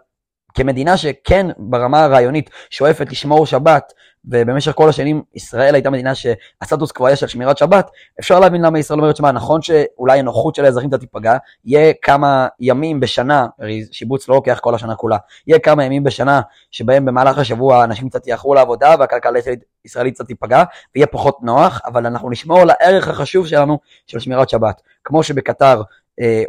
כמדינה 0.56 0.96
שכן 0.96 1.46
ברמה 1.58 2.04
הרעיונית 2.04 2.50
שואפת 2.70 3.12
לשמור 3.12 3.46
שבת, 3.46 3.92
ובמשך 4.24 4.72
כל 4.72 4.88
השנים 4.88 5.22
ישראל 5.34 5.74
הייתה 5.74 5.90
מדינה 5.90 6.14
שהסטטוס 6.14 6.92
קוו 6.92 7.06
היה 7.06 7.16
של 7.16 7.26
שמירת 7.26 7.58
שבת, 7.58 7.90
אפשר 8.20 8.40
להבין 8.40 8.62
למה 8.62 8.78
ישראל 8.78 8.98
אומרת 8.98 9.16
שמע, 9.16 9.32
נכון 9.32 9.62
שאולי 9.62 10.18
הנוחות 10.18 10.54
של 10.54 10.64
האזרחים 10.64 10.90
קצת 10.90 11.00
תיפגע, 11.00 11.36
יהיה 11.64 11.92
כמה 12.02 12.46
ימים 12.60 13.00
בשנה, 13.00 13.46
הרי 13.58 13.84
שיבוץ 13.92 14.28
לא 14.28 14.34
לוקח 14.34 14.58
כל 14.62 14.74
השנה 14.74 14.94
כולה, 14.94 15.16
יהיה 15.46 15.58
כמה 15.58 15.84
ימים 15.84 16.04
בשנה 16.04 16.40
שבהם 16.70 17.04
במהלך 17.04 17.38
השבוע 17.38 17.84
אנשים 17.84 18.08
קצת 18.08 18.26
יאחרו 18.26 18.54
לעבודה 18.54 18.94
והכלכלה 18.98 19.38
הישראלית 19.84 20.14
קצת 20.14 20.26
תיפגע, 20.26 20.62
ויהיה 20.94 21.06
פחות 21.06 21.38
נוח, 21.42 21.80
אבל 21.84 22.06
אנחנו 22.06 22.30
נשמור 22.30 22.60
על 22.60 22.70
הערך 22.70 23.08
החשוב 23.08 23.46
שלנו 23.46 23.78
של 24.06 24.18
שמירת 24.18 24.48
שבת. 24.48 24.82
כמו 25.04 25.22
שבקטר 25.22 25.82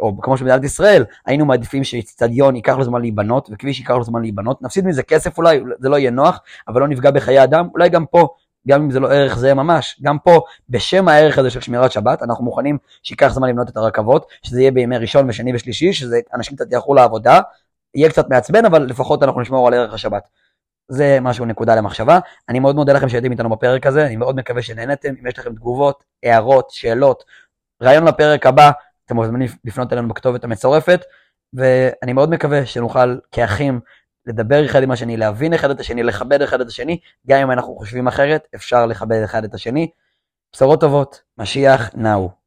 או 0.00 0.20
כמו 0.20 0.36
שבמדינת 0.36 0.64
ישראל, 0.64 1.04
היינו 1.26 1.46
מעדיפים 1.46 1.84
שאיצטדיון 1.84 2.56
ייקח 2.56 2.76
לו 2.76 2.84
זמן 2.84 3.00
להיבנות, 3.00 3.48
וכביש 3.52 3.78
ייקח 3.78 3.94
לו 3.94 4.04
זמן 4.04 4.22
להיבנות, 4.22 4.62
נפסיד 4.62 4.86
מזה 4.86 5.02
כסף 5.02 5.38
אולי, 5.38 5.60
זה 5.78 5.88
לא 5.88 5.96
יהיה 5.96 6.10
נוח, 6.10 6.40
אבל 6.68 6.80
לא 6.80 6.88
נפגע 6.88 7.10
בחיי 7.10 7.44
אדם, 7.44 7.68
אולי 7.74 7.88
גם 7.88 8.06
פה, 8.06 8.28
גם 8.68 8.82
אם 8.82 8.90
זה 8.90 9.00
לא 9.00 9.12
ערך 9.12 9.38
זה 9.38 9.54
ממש, 9.54 10.00
גם 10.02 10.18
פה, 10.18 10.40
בשם 10.68 11.08
הערך 11.08 11.38
הזה 11.38 11.50
של 11.50 11.60
שמירת 11.60 11.92
שבת, 11.92 12.22
אנחנו 12.22 12.44
מוכנים 12.44 12.78
שייקח 13.02 13.28
זמן 13.28 13.48
לבנות 13.48 13.68
את 13.68 13.76
הרכבות, 13.76 14.26
שזה 14.42 14.60
יהיה 14.60 14.70
בימי 14.70 14.98
ראשון 14.98 15.28
ושני 15.28 15.54
ושלישי, 15.54 15.92
שזה 15.92 16.20
אנשים 16.34 16.56
קצת 16.56 16.72
יאחרו 16.72 16.94
לעבודה, 16.94 17.40
יהיה 17.94 18.10
קצת 18.10 18.28
מעצבן, 18.28 18.64
אבל 18.64 18.82
לפחות 18.82 19.22
אנחנו 19.22 19.40
נשמור 19.40 19.68
על 19.68 19.74
ערך 19.74 19.94
השבת. 19.94 20.28
זה 20.88 21.18
משהו 21.20 21.44
נקודה 21.44 21.74
למחשבה. 21.74 22.18
אני 22.48 22.58
מאוד 22.58 22.76
מודה 22.76 22.92
לכם 22.92 23.08
שהייתם 23.08 23.32
איתנו 23.32 23.50
בפרק 23.50 23.86
הזה, 23.86 24.06
אני 24.06 24.16
מאוד 24.16 24.36
מקווה 24.36 24.62
שנהנתם, 24.62 25.14
אם 25.20 25.26
יש 25.26 25.38
לכם 25.38 25.54
תגובות, 25.54 26.04
הערות, 26.22 26.70
שאלות, 26.70 27.24
רעיון 27.82 28.04
לפרק 28.04 28.46
הבא, 28.46 28.70
אתם 29.08 29.16
מוזמנים 29.16 29.48
לפנות 29.64 29.92
אלינו 29.92 30.08
בכתובת 30.08 30.44
המצורפת, 30.44 31.04
ואני 31.52 32.12
מאוד 32.12 32.30
מקווה 32.30 32.66
שנוכל 32.66 33.18
כאחים 33.32 33.80
לדבר 34.26 34.66
אחד 34.66 34.82
עם 34.82 34.90
השני, 34.90 35.16
להבין 35.16 35.54
אחד 35.54 35.70
את 35.70 35.80
השני, 35.80 36.02
לכבד 36.02 36.42
אחד 36.42 36.60
את 36.60 36.66
השני, 36.66 37.00
גם 37.26 37.40
אם 37.40 37.50
אנחנו 37.50 37.76
חושבים 37.76 38.08
אחרת, 38.08 38.48
אפשר 38.54 38.86
לכבד 38.86 39.22
אחד 39.24 39.44
את 39.44 39.54
השני. 39.54 39.90
בשורות 40.52 40.80
טובות, 40.80 41.22
משיח 41.38 41.90
נאו. 41.94 42.37